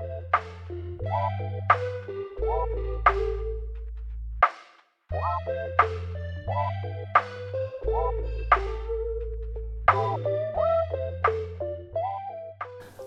[0.00, 0.38] Thank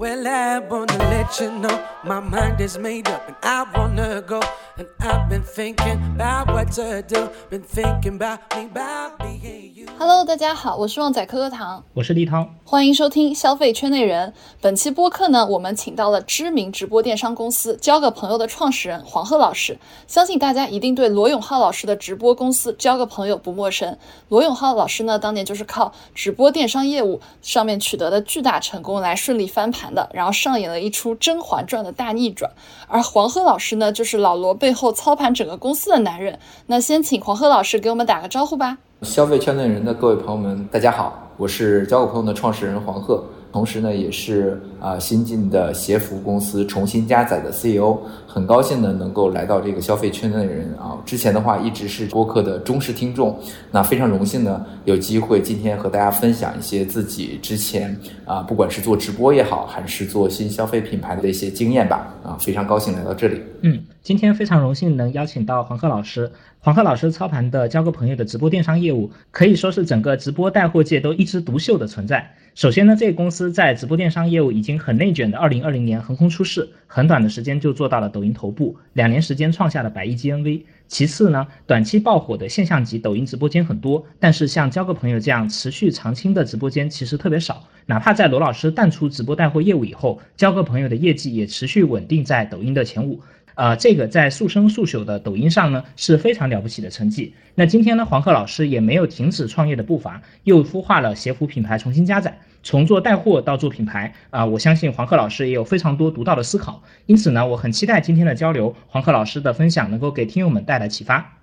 [0.00, 4.40] Well, I wanna let you know my mind is made up and I wanna go.
[4.78, 7.28] And I've been thinking about what to do.
[7.50, 9.86] Been thinking about me, about being you.
[9.98, 14.32] Hello，大家好，我是旺仔可可糖，我是立涛，欢迎收听消费圈内人。
[14.62, 19.78] 本期播客呢，我们请到了知名直播电商公司交个朋友的创始人黄鹤老师。
[20.06, 23.98] 相信大家一定对罗永浩老师的直播公司交个朋友不陌生。
[24.30, 32.50] 罗永浩老师呢，当年就是靠直播电商业务上面取得的巨大成功来顺利翻盘然后上演了一出《甄嬛传》的大逆转。
[32.88, 36.38] 而黄鹤老师呢，就是老罗背后操盘整个公司的男人。
[36.66, 38.78] 那先请黄鹤老师给我们打个招呼吧。
[39.02, 50.98] 消费圈内人的各位朋友们，大家好，我是交个朋友的创始人黄鹤，同时呢，也是啊新进的鞋服公司重新加载的 CEO，很高兴呢能够来到这个消费圈内人啊。
[51.04, 53.38] 之前的话一直是播客的忠实听众，
[53.70, 63.40] 那非常荣幸呢有机会今天和大家分享一些自己之前啊不管是做直播也好，还是做新消费品牌的一些经验吧啊，非常高兴来到这里。
[63.62, 66.30] 嗯，今天非常荣幸能邀请到黄鹤老师。
[66.62, 72.34] 黄鹤老师操盘的交个朋友的直播电商业务，可以说是整个直播带货界都一枝独秀的存在。
[72.54, 80.62] 首先呢，这个公司在直播电商业务已经很内卷的，二零二零年横空出世，很短的时间就做到了抖音头部，两年时间创下了百亿 GMV。
[80.88, 87.64] 其次呢，短期爆火的现象级抖音直播间很多，但是像交个朋友这样持续长青的直播间其实特别少。
[87.86, 93.20] 哪怕在罗老师淡出直播带货业务以后，交个朋友的业绩也持续稳定在抖音的前五。
[93.60, 97.34] 啊，这个在速生速朽的抖音上呢是非常了不起的成绩。
[97.56, 106.82] 那今天呢，黄鹤老师也没有停止创业的步伐，又孵化了鞋服品牌重新加载，从做带货到做品牌啊，我相信黄鹤老师也有非常多独到的思考。
[107.04, 111.39] 因此呢，我很期待今天的交流，黄鹤老师的分享能够给听友们带来启发。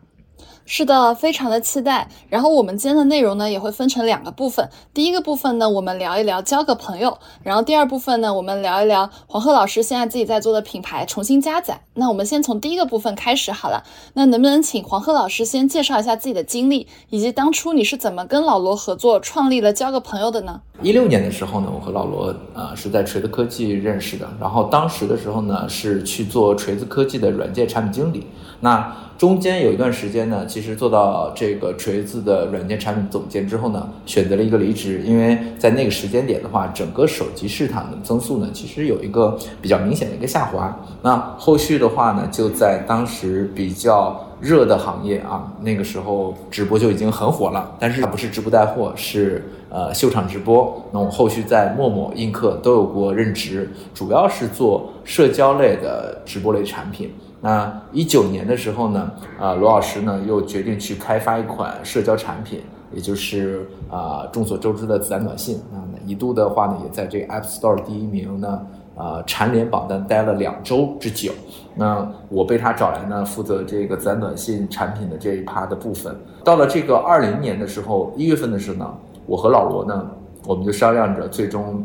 [0.70, 2.10] 是的，非常的期待。
[2.28, 4.70] 然后我们今天的内容呢，也会分成两个部分。
[4.94, 7.18] 第一个部分呢，我们聊一聊交个朋友。
[7.42, 11.80] 然后第二部分呢，我们聊一聊黄鹤老师现在自己在做的品牌重新加载。
[11.94, 13.82] 那我们先从第一个部分开始好了。
[14.14, 20.60] 那能不能请黄鹤老师先介绍一下自己的经历，以及当初你是怎么跟老罗合作创立了交个朋友的呢？
[20.82, 24.28] 一六年的时候呢，我和老罗呃是在锤子科技认识的。
[24.38, 28.28] 然后当时的时候呢，是去做锤子科技的软件产品经理。
[28.60, 40.78] 那中间有一段时间呢，其实做到这个锤子的软件产品总监之后呢，选择了一个离职，因为在那个时间点的话，整个手机市场的增速呢，其实有一个比较明显的一个下滑。
[41.02, 50.80] 那后续的话呢，就在当时比较热的行业啊，那个时候直播就已经很火了，但是它不是直播带货，是呃秀场直播。
[50.92, 57.12] 那我后续在陌陌、映客都有过任职，主要是做社交类的直播类产品。
[57.48, 59.10] 那一九年的时候呢，
[59.40, 62.60] 啊，罗老师呢又决定去开发一款社交产品，
[62.92, 65.56] 也就是啊众所周知的子弹短信。
[65.72, 68.62] 啊，一度的话呢，也在这个 App Store 第一名呢，
[68.98, 71.32] 啊蝉联榜单待了两周之久。
[71.74, 76.14] 那我被他找来呢，负责这个子弹短信产品的这一趴的部分。
[76.44, 78.94] 到了这个二零年的时候，一月份的时候呢，
[79.26, 80.06] 我和老罗呢，
[80.46, 81.82] 我们就商量着最终。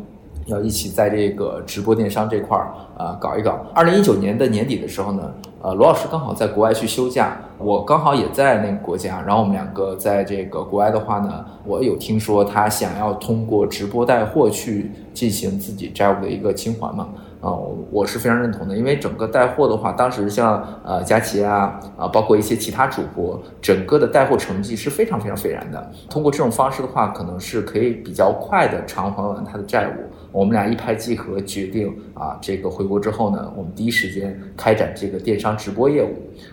[0.47, 3.65] 要一起在这个直播电商这块儿啊搞一搞。
[3.73, 17.09] 二零一九年的年底的时候呢，呃，罗老师刚好在国外去休假，我刚好也在那个国家，然后我们两个在这个国外的话呢，我有听说他想要通过直播带货去进行自己债务的一个清还嘛。
[17.41, 17.51] 啊，
[17.91, 25.91] 我是非常认同的，因为整个带货的话，当时像呃佳琪啊啊，包括一些其他主播，整个的带货成绩是非常非常斐然的。
[26.09, 29.93] 通过这种方式的话，可能是可以比较快的偿还完他的债务。
[30.33, 36.09] 我们俩一拍即合，决定啊，这个回国之后呢，我们第一时间开展这个电商直播业务。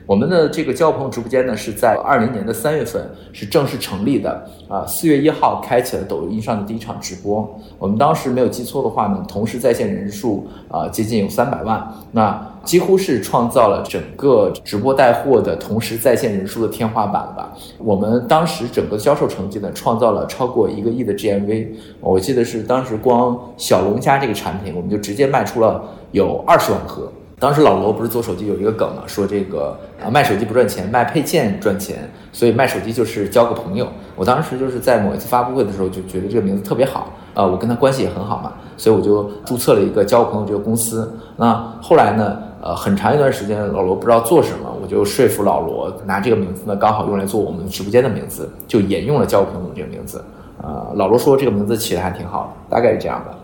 [0.06, 7.58] 我们的这个交朋友直播间呢，是在二零年的三月份是正式成立的啊，四月一号开启了抖音上的第一场直播。
[7.78, 17.52] 我们当时没有记错的话呢，同时在线人数啊接近有三百万，那几乎是创造了整个直播带货的同时在线人数的天花板了吧？
[17.78, 21.68] 我们当时整个销售成绩呢，创造了超过一个亿的 GMV。
[22.00, 27.12] 我记得是当时光小龙虾这个产品，我们就直接卖出了有二十万盒。
[27.40, 29.74] 当时老罗不是做手机有一个梗嘛，说这个
[30.04, 31.98] 啊卖手机不赚钱，卖配件赚钱，
[32.34, 33.88] 所以卖手机就是交个朋友。
[34.18, 41.10] 我当时就是在某一次发布会的时候就觉得这个名字特别好，呃，我跟他关系也很好嘛，所以我就注册了一个交个朋友这个公司。
[41.38, 50.24] 那后来呢，呃，很长一段时间老罗不知道做什么，我就说服老罗拿这个名字呢刚好用来做我们直播间的名字，就沿用了交个朋友这个名字。
[50.62, 53.38] 呃，老罗说这个名字起的还挺好的，大概是这样的。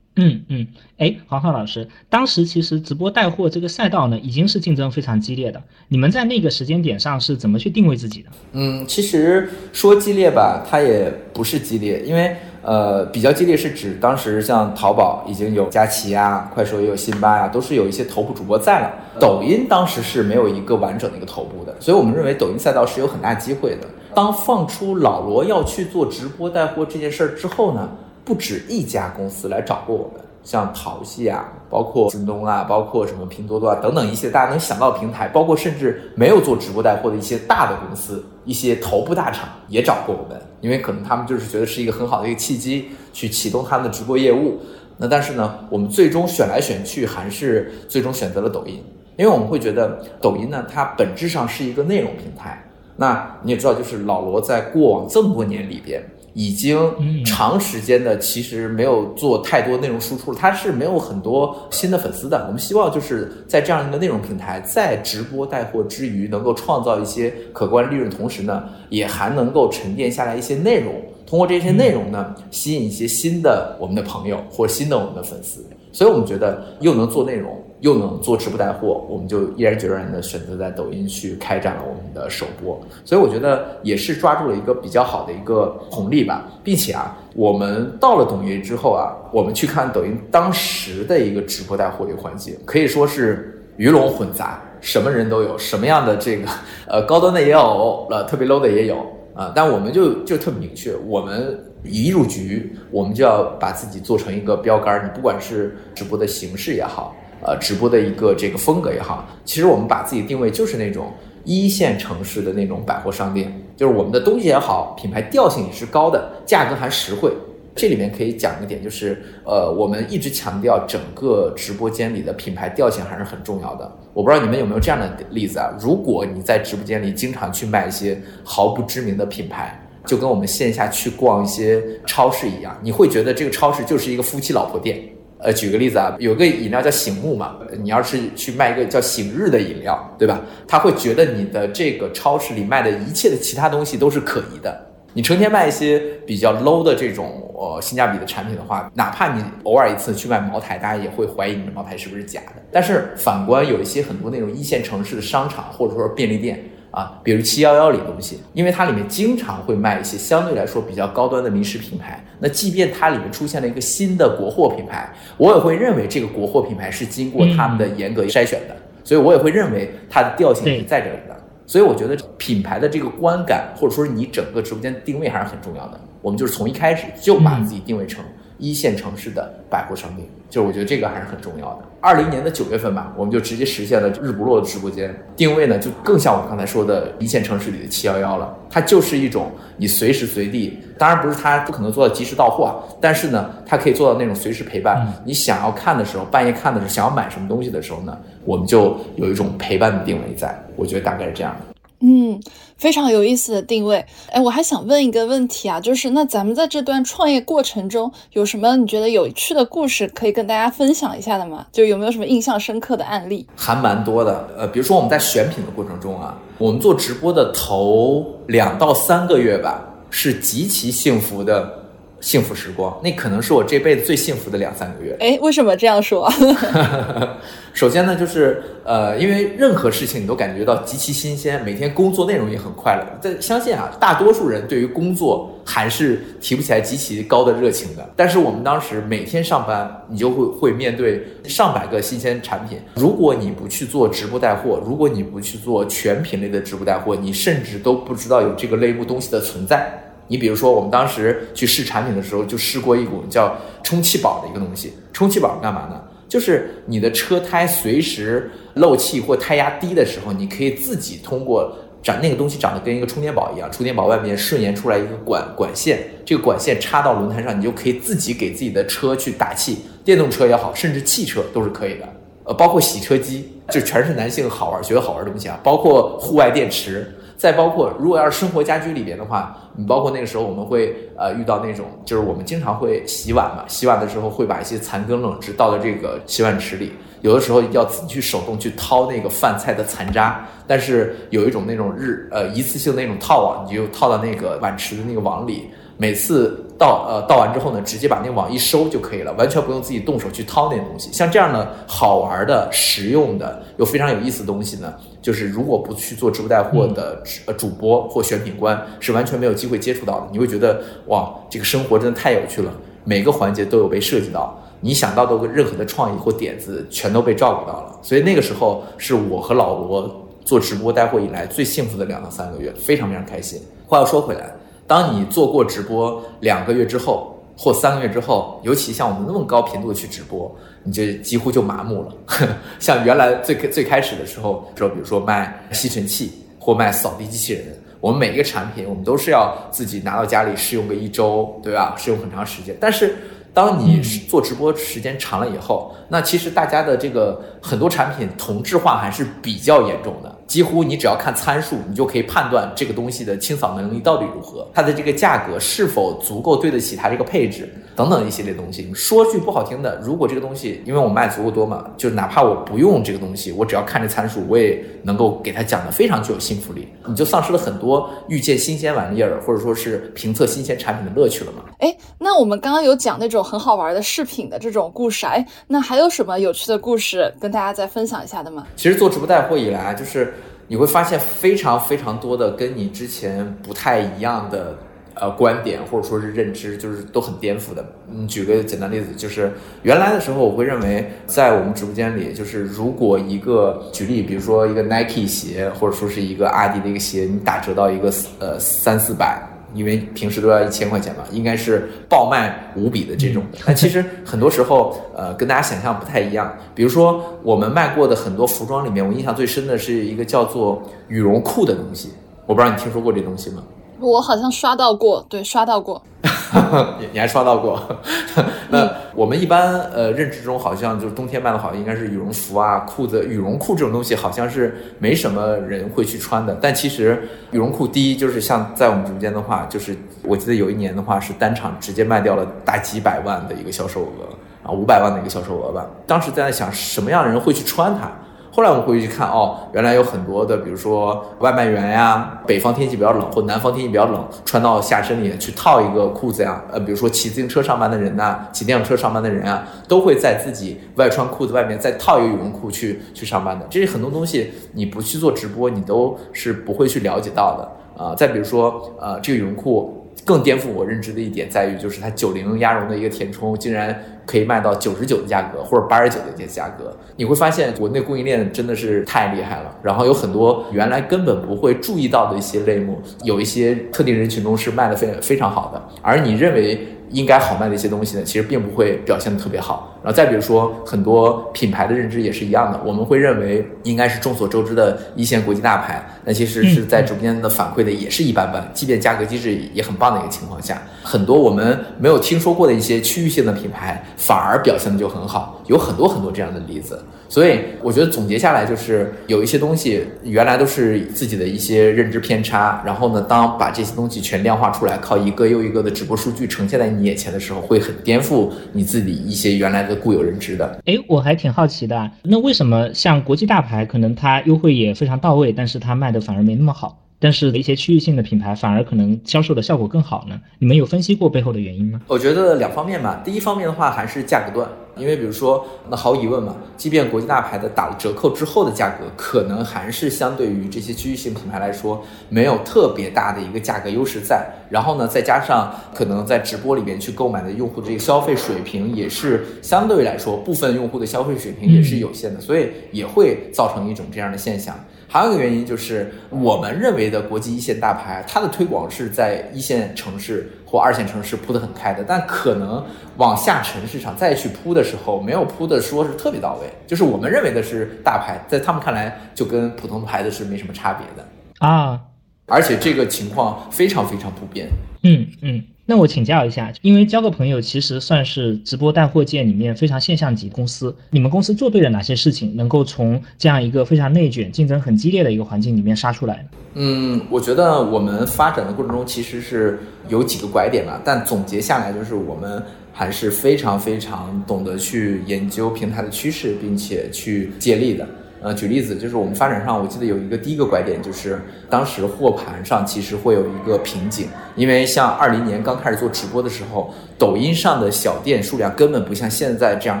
[0.18, 5.62] 嗯嗯，哎，黄浩老师，当时其实直播带货这个赛道呢，已经是竞争非常激烈的。
[5.88, 8.30] 你们在那个时间点上是怎么去定位自己的？
[8.52, 12.34] 嗯，其实说激烈吧，它也不是激烈，因为
[12.66, 18.92] 呃，比较激烈是指当时像淘宝已经有佳琦啊，快手也有辛巴呀，都是有一些头部主播在了。
[19.20, 23.86] 抖音当时是没有一个完整的一个头部的，所以我们认为抖音赛道是有很大机会的。
[24.14, 27.88] 当放出老罗要去做直播带货这件事儿之后呢？
[28.24, 44.60] 不止一家公司来找过我们，像淘系啊，包括京东啊，包括什么拼多多啊等等一些大家能想到平台，包括甚至没有做直播带货的一些大的公司，一些头部大厂也找过我们，因为可能他们就是觉得是一个很好的一个契机，去启动他们的直播业务。
[44.96, 48.80] 那但是呢，我们最终选来选去，还是最终选择了抖音，
[49.16, 52.62] 因为我们会觉得抖音呢，它本质上是一个内容平台。
[52.94, 56.00] 那你也知道，就是老罗在过往这么多年里边。
[56.36, 56.78] 已经
[57.24, 62.44] 长时间的其实没有做太多内容输出了，它是没有很多新的粉丝的。
[62.46, 70.92] 我们希望就是在这样一个内容平台，在直播带货之余，能够创造一些可观利润，同时呢，也还能够沉淀下来一些内容，
[71.26, 75.64] 通过这些内容呢，吸引一些新的我们的朋友或新的我们的粉丝。
[75.90, 77.58] 所以我们觉得又能做内容。
[77.80, 96.48] 又能做直播带货，我们就毅然决然的选择在抖音去开展了我们的首播，所以我觉得也是抓住了一个比较好的一个红利吧，并且啊，我们到了抖音之后啊，我们去看抖音当时的一个直播带货的环境，可以说是鱼龙混杂，什么人都有，什么样的这个
[96.88, 98.96] 呃高端的也有，呃特别 low 的也有
[99.34, 107.14] 啊，但我们就就特别明确，我们一入局，我们就要把自己做成一个标杆，你不管是直播的形式也好。
[107.42, 111.12] 呃，直播的一个这个风格也好，其实我们把自己定位就是那种
[111.44, 117.30] 一线城市的那种百货商店，就是我们的东西也好，品牌调性也是高的，价格还实惠。
[117.78, 123.90] 这里面可以讲一点，就是呃，我们一直强调整个直播间里的品牌调性还是很重要的。
[124.14, 125.70] 我不知道你们有没有这样的例子啊？
[125.78, 134.98] 如果你在直播间里经常去买一些毫不知名的品牌，就跟我们线下去逛一些超市一样，你会觉得这个超市就是一个夫妻老婆店。
[135.46, 140.40] 呃，举个例子啊，有个饮料叫醒目嘛，你要是去卖一个叫醒日的饮料，对吧？
[140.66, 144.84] 他会觉得你的这个超市里卖的一切的其他东西都是可疑的。
[145.12, 152.60] 你成天卖一些比较 low 的这种呃性价比的产品的话，哪怕你偶尔一次去卖茅台，大家也会怀疑你的茅台是不是假的。
[152.72, 156.60] 但是反观有一些很多那种一线城市的商场或者说便利店。
[156.96, 162.24] 啊，比如七幺幺里东西，因为它里面经常会卖一些相对来说比较高端的零食品牌。
[162.38, 171.36] 那即便它里面出现了一个新的国货品牌，我也会认为这个国货品牌是经过他们的严格筛选的，所以我也会认为它的调性是在这里的。
[171.66, 176.00] 所以我觉得品牌的这个观感，或者说是你整个直播间定位还是很重要的。
[176.22, 178.24] 我们就是从一开始就把自己定位成。
[178.58, 181.78] 一线城市的百货商店，就是我觉得这个还是很重要的。
[182.00, 188.56] 二零年的九月份吧，我们就直接实现了日不落的直播间定位呢，就更像我刚才说的一线城市里的七幺幺了。
[188.70, 195.04] 它就是一种你随时随地，当然不是它不可能做到及时到货啊，但是呢，它可以做到那种随时陪伴。
[195.24, 200.56] 你想要看的时候，半夜看的时候，想要买什么东西的时候呢，我们就有一种陪伴的定位在。
[200.76, 201.75] 我觉得大概是这样的。
[202.08, 202.40] 嗯，
[202.76, 204.04] 非常有意思的定位。
[204.30, 211.66] 哎，我还想问一个问题啊，就是那咱们在这段创业过程中，有什么你觉得有趣的故事可以跟大家分享一下的吗？
[211.72, 213.44] 就有没有什么印象深刻的案例？
[213.56, 214.48] 还蛮多的。
[214.56, 221.85] 呃，比如说我们在选品的过程中啊，我们做直播的头两到三个月吧，是极其幸福的。
[222.20, 225.16] 幸福时光，那可能是我这辈子最幸福的两三个月。
[225.20, 226.30] 哎，为什么这样说？
[227.74, 233.04] 首先呢，就是呃，因为任何事情你都感觉到极其新鲜，每天工作内容也很快乐。
[233.20, 238.08] 但相信啊，大多数人对于工作还是提不起来极其高的热情的。
[238.16, 242.78] 但是我们当时每天上班，你就会会面对上百个新鲜产品。
[242.94, 250.02] 如果你不去做直播带货，如果你不去做全品类的直播带货，你甚至都不知道有这个类目东西的存在。
[250.28, 254.92] 你比如说，我们当时去试产品的时候，就试过一股叫充气宝的一个东西。
[255.12, 256.00] 充气宝干嘛呢？
[256.28, 269.78] 就是你的车胎随时漏气或胎压低的时候，你可以自己通过长那个东西长得跟一个充电宝一样，充电宝外面顺延出来一个管管线，这个管线插到轮胎上，你就可以自己给自己的车去打气。
[270.04, 272.08] 电动车也好，甚至汽车都是可以的。
[272.44, 275.58] 呃，包括洗车机，这全是男性好玩、觉得好玩的东西啊。
[275.64, 295.70] 包括户外电池，再包括如果要是生活家居里边的话，你包括那个时候我们会呃遇到那种，就是我们经常会洗碗嘛，洗碗的时候会把一些残羹冷炙倒到这个洗碗池里，有的时候要自己去手动去掏那个饭菜的残渣，但是有一种那种日呃一次性那种套网，你就套到那个碗池的那个网里。
[295.98, 301.10] 每次倒呃倒完之后呢，直接把那个网一收就可以了，完全不用自己动手去掏那东西。
[301.12, 304.92] 像这样的好玩的、实用的又非常有意思的东西呢，
[305.22, 310.28] 就是如果不去做直播带货的呃主播或选品官，是完全没有机会接触到的。
[310.32, 312.72] 你会觉得哇，这个生活真的太有趣了，
[313.04, 317.98] 每个环节都有被涉及到，你想到的任何的创意或点子全都被照顾到了。
[318.02, 323.60] 所以那个时候是我和老罗做直播带货以来最幸福的两到三个月，非常非常开心。
[323.86, 324.50] 话又说回来。
[324.86, 332.14] 当你做过直播两个月之后，或三个月之后，尤其像我们那么高频度的去直播，你就几乎就麻木了。
[332.78, 337.64] 像原来最最开始的时候，说比如说卖吸尘器或卖扫地机器人，
[338.00, 341.94] 我们每一个产品我们都是要自己拿到家里试用个一周，对吧？
[341.96, 342.76] 试用很长时间。
[342.78, 343.16] 但是
[343.54, 350.35] 当你做直播时间长了以后，那其实大家的这个很多产品同质化还是比较严重的。
[350.46, 357.68] 几乎你只要看参数，你就可以判断这个东西的清扫能力到底如何，它的这个价格是否足够对得起它这个配置。
[357.96, 358.92] 等等一系列东西。
[358.94, 371.64] 说句不好听的，如果这个东西因为我卖足够多嘛，就哪怕我不用这个东西，我只要看这参数，我也能够给它讲的非常具有信服力，你就丧失了很多遇见新鲜玩意儿或者说是评测新鲜产品的乐趣了嘛？
[371.78, 378.66] 哎，那我们刚刚有讲那种很好玩的饰品的这种故事，哎，那还有什么有趣的故事跟大家再分享一下的吗？
[378.76, 380.34] 其实做直播带货以来，就是。
[380.68, 384.76] 你会发现非常非常多的跟你之前不太一样的
[385.20, 387.84] 呃观点或者说是认知，就是都很颠覆的。
[388.10, 399.42] 嗯，举个简单例子，就是原来的时候，我会认为在我们直播间里，就是如果一个举例，比如说一个 Nike 鞋或者说是一个阿迪的一个鞋，你打折到一个呃三四百。
[399.74, 403.42] 因为平时都要一千块钱嘛，应该是爆卖无比的这种。
[403.66, 406.50] 但其实很多时候，呃，跟大家想象不太一样。
[406.74, 412.08] 比如说，我们卖过的很多服装里面，我印象最深的是一个叫做羽绒裤的东西。
[412.46, 413.62] 我不知道你听说过这东西吗？
[413.98, 416.02] 我好像刷到过，对，刷到过。
[417.00, 417.80] 你你还刷到过？
[418.70, 426.56] 那我们一般呃认知中好像就是冬天卖的好，应该是羽绒服啊、裤子、羽绒裤这种东西，好像是没什么人会去穿的。
[426.60, 435.86] 但其实羽绒裤，第一就是像在我们直播间的话，就是我记得有一年的话是单场直接卖掉了大几百万的一个销售额啊，五百万的一个销售额吧。
[436.06, 438.10] 当时在想什么样的人会去穿它？
[438.56, 453.66] 后来我们回去看，哦，原来有很多的，比如说外卖员呀，北方天气比较冷，或南方天气比较冷，穿到下身里面去套一个裤子呀，呃，比如说骑自行车上班的人呐，骑电动车上班的人啊，都会在自己外穿裤子外面再套一个羽绒裤去去上班的。
[453.68, 458.14] 这些很多东西，你不去做直播，你都是不会去了解到的啊。
[458.14, 460.02] 再比如说，呃，这个羽绒裤。
[460.26, 466.94] 更颠覆我认知的一点在于，就是它九零鸭绒的一个填充，竟然可以卖到九十九的价格，或者八十九的一个价格。
[467.16, 469.74] 你会发现，国内供应链真的是太厉害了。
[469.82, 476.88] 然后有很多原来根本不会注意到的一些类目，有一些特定人群中是卖的非非常好的，而你认为。
[477.10, 479.95] 应该好卖的一些东西呢，其实并不会表现的特别好。
[480.06, 497.02] 然后再比如说，很多品牌的认知也是一样的，我们会认为应该是众所周知的一线国际大牌，那其实是在直播间的反馈的也是一般般，即便价格机制也很棒的一个情况下，很多我们没有听说过的一些区域性的品牌反而表现的就很好，有很多很多这样的例子。
[497.28, 510.80] 所以我觉得总结下来就是有一些东西原来都是自己的一些认知偏差，然后呢，当把这些东西全量化出来，靠一个又一个的直播数据呈现在你眼前的时候，会很颠覆你自己一些原来的固有认知的。
[510.84, 517.05] 哎，我还挺好奇的，那为什么像国际大牌，可能它优惠也非常到位，但是它卖的反而没那么好？
[517.18, 520.38] 但是一些区域性的品牌反而可能销售的效果更好呢？
[520.58, 522.00] 你们有分析过背后的原因吗？
[522.06, 523.22] 我觉得两方面吧。
[523.24, 534.46] 第一方面的话还是价格段，因为比如说，那毫无疑问嘛，即便国际大牌的打了折扣之后的价格，可能还是相对于这些区域性品牌来说，没有特别大的一个价格优势在。
[534.68, 544.78] 然后呢，再加上可能在直播里面去购买的用户的这个消费水平，也是相对来说部分用户的消费水平也是有限的，所以也会造成一种这样的现象。
[545.16, 552.84] 还有一个原因就是，我们认为的国际一线大牌，它的推广是在一线城市或二线城市铺得很开的，但可能
[553.16, 556.66] 往下沉市场再去铺的时候，没有铺的说是特别到位。
[556.86, 561.98] 就是我们认为的是大牌，在他们看来就跟普通的牌子是没什么差别的啊。
[562.46, 564.68] 而且这个情况非常非常普遍。
[565.02, 565.62] 嗯嗯。
[565.88, 576.44] 那我请教一下，因为交个朋友其实算是直播带货界里面非常现象级公司，你们公司做对了哪些事情，能够从这样一个非常内卷、竞争很激烈的一个环境里面杀出来？
[576.74, 582.60] 嗯，我觉得我们发展的过程中其实是有几个拐点吧，但总结下来就是我们
[582.92, 588.04] 还是非常非常懂得去研究平台的趋势，并且去借力的。
[588.46, 591.36] 呃，举例子就是我们发展上，我记得有一个第一个拐点，就是
[591.68, 600.00] 当时货盘上其实会有一个瓶颈，因为像二零年刚开始做直播的时候，抖音上的小店数量根本不像现在这样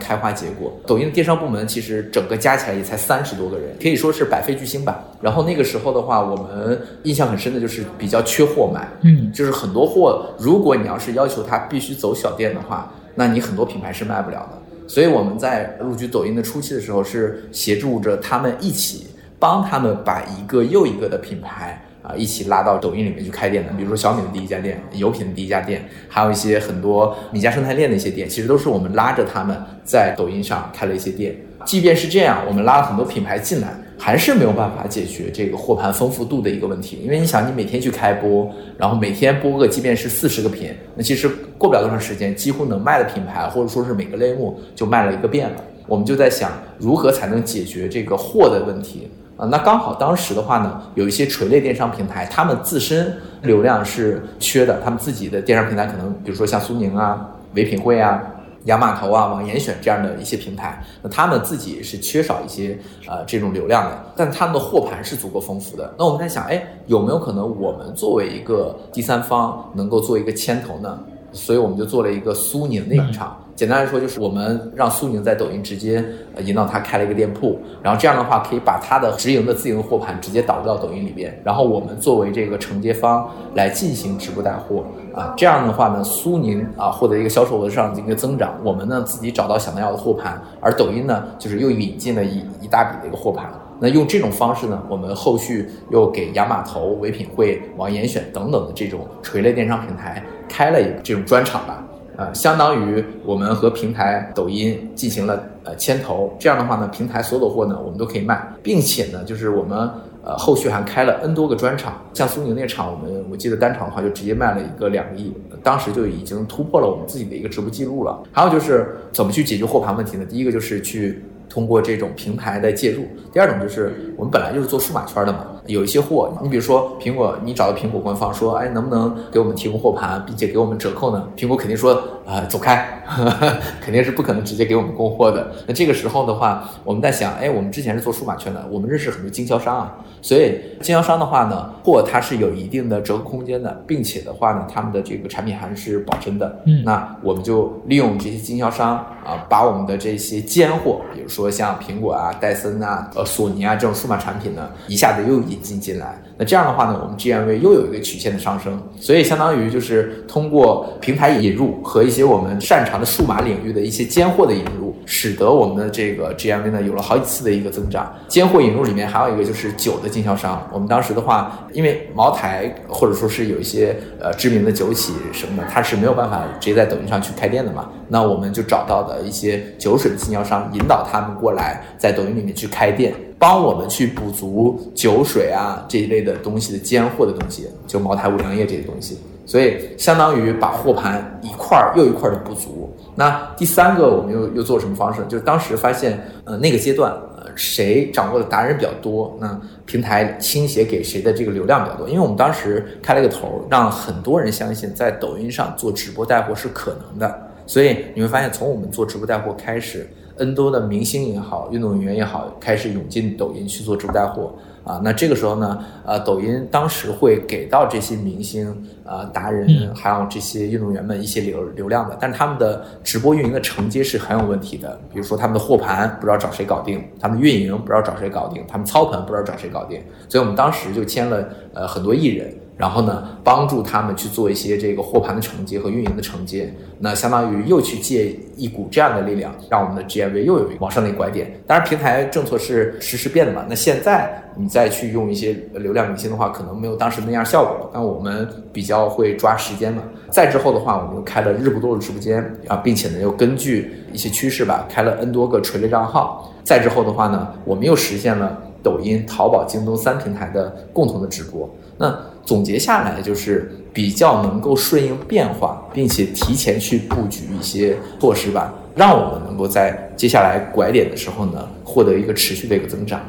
[0.00, 0.76] 开花结果。
[0.84, 5.04] 抖音的电商部门其实整个加起来也才三十多个人，可以说是百废俱兴吧。
[5.20, 14.61] 然后那个时候的话，我们印象很深的就是比较缺货买，嗯，就是很多货，如果你要是要求它必须走小店的话，那你很多品牌是卖不了的。
[14.86, 19.06] 所以我们在入局抖音的初期的时候，是协助着他们一起
[19.38, 23.72] 帮他们把一个又一个的品牌啊一起拉到抖音里面去开店的。
[23.72, 31.36] 比如说小米的第一家店，油品的第一家店，还有一些很多米家生态链的一些店，其实都是我们拉着他们在抖音上开了一些店。
[31.64, 33.68] 即便是这样，我们拉了很多品牌进来，
[34.04, 36.98] 还是没有办法解决这个货盘丰富度的一个问题。
[37.04, 45.54] 因为你想，你每天去开播，然后每天播个，即便是四十个品，那其实过不了多长时间，几乎能卖的品牌或者说是每个类目就卖了一个遍了。
[45.86, 49.46] 我们就在想，如何才能解决这个货的问题啊？
[49.46, 58.20] 那刚好当时的话呢，有一些垂类电商平台，他们自身流量是缺的，他们自己的电商平台可能，比如说像苏宁啊、唯品会啊。
[58.64, 65.92] 洋码头啊，网严选这样的一些平台，那他们自己是缺少一些呃这种流量的，但他们的货盘是足够丰富的。
[65.98, 70.98] 那我们在想，哎，有没有可能我们作为一个第三方，能够做一个牵头呢？
[71.32, 73.36] 所以我们就做了一个苏宁的影厂。
[73.54, 76.02] 简单来说，就是我们让苏宁在抖音直接
[76.40, 84.82] 引导他开了一个店铺，然后这样的话可以把他的直营的自营货盘直接导入到抖音里边，然后我们作为这个承接方来进行直播带货
[85.14, 85.34] 啊。
[85.36, 93.50] 这样的话呢，苏宁啊获得一个销售额上的一个增长，我们呢自己找到想要的货盘，而抖音呢就是又引进了一一大笔的一个货盘。
[93.82, 101.84] 那用这种方式呢，我们后续又给亚马头、唯品会、网严选等等的这种垂类电商平台开了一个这种专场吧。
[102.16, 109.76] 呃，相当于我们和平台抖音进行了呃牵头，这样的话呢，平台所有的货呢，我们都可以卖，并且呢，就是我们
[110.22, 118.22] 呃后续还开了 N 多个专场，像苏宁那场，我们我记得单场的话就直接卖了一个两个亿，当时就已经突破了我们自己的一个直播记录了。
[118.30, 120.24] 还有就是怎么去解决货盘问题呢？
[120.24, 125.46] 第一个就是去通过这种平台的介入，第二种就是我们本来就是做数码圈的嘛。
[125.66, 131.28] 有一些货，你比如说苹果，你找到苹果官方说，哎，能不能给我们提供货盘，并且给我们折扣呢？
[131.36, 131.92] 苹果肯定说，
[132.26, 133.04] 啊，走开，
[133.80, 135.52] 肯定是不可能直接给我们供货的。
[135.68, 146.60] 那这个时候的话，我们在想，哎，我们之前是做数码圈的，我们认识很多经销商啊，所以经销商的话呢，货它是有一定的折扣空间的，并且的话呢，他们的这个产品还是保真的。
[146.66, 155.42] 嗯，那我们就利用这些经销商啊，把我们的这些尖货，比如说说像苹果啊、戴森啊、呃、索尼啊这种数码产品呢，一下子又。
[155.42, 168.14] 引进进来，那这样的话呢，我们 GMV 又有一个曲线的上升，所以相当于就是通过平台引入和一些我们擅长的数码领域的一些尖货的引入，使得我们的这个 GMV 呢有了好几次的一个增长。
[168.28, 183.14] 尖货引入里面还有一个就是酒的经销商，我们当时的话，因为茅台或者说是有一些呃知名的酒企什么的，它是没有办法直接在抖音上去开店的嘛，那我们就找到的一些酒水的经销商，引导他们过来在抖音里面去开店。
[183.38, 192.94] 帮我们去补足酒水啊这一类的东西的尖货的东西，就茅台、五粮液这些东西，所以相当于把货盘一块儿又一块儿的补足。
[193.14, 195.22] 那第三个，我们又又做什么方式？
[195.28, 202.08] 就是当时发现，呃，那个阶段，呃，谁掌握的达人比较多，那平台倾斜给谁的这个流量比较多。
[202.08, 210.08] 因为我们当时开了个头，让很多人相信在抖音上做直播带货是可能的，所以你会发现，从我们做直播带货开始。
[210.38, 215.00] N 多的明星也好，运动员也好，开始涌进抖音去做直播带货啊。
[215.02, 224.98] 那这个时候呢，呃，抖音当时会给到这些明星、呃达人，还有这些运动员们一些流流量的，但是他们的直播运营的承接是很有问题的。
[225.12, 230.00] 比如说他们的货盘不知道找谁搞定，他们运营不知道找谁搞定，他们操盘不知道找谁搞定。
[230.28, 232.54] 所以我们当时就签了呃很多艺人。
[232.76, 241.52] 然后呢，帮助他们去做一些这个货盘的承接和运营的承接，那相当于又去借一股这样的力量，让我们的 GMV 又有一个往上的一个拐点。
[241.66, 248.02] 当然，平台政策是实时变的嘛，那现在你再去用一些流量明星的话，可能没有当时那样效果但。
[248.02, 250.02] 我们比较会抓时间嘛。
[250.28, 256.52] 再之后的话，我们又开了日不多的直播间啊，并且呢，又根据一些趋势吧，开了 N 多个垂类账号。
[256.64, 261.68] 再之后的话呢，我们又实现了抖音、淘宝、京东三平台的共同的直播。
[261.96, 273.20] 那总结下来就是比较能够顺应变化，并且提前去布局一些措施吧，让我们能够在接下来拐点的时候呢，获得一个持续的一个增长。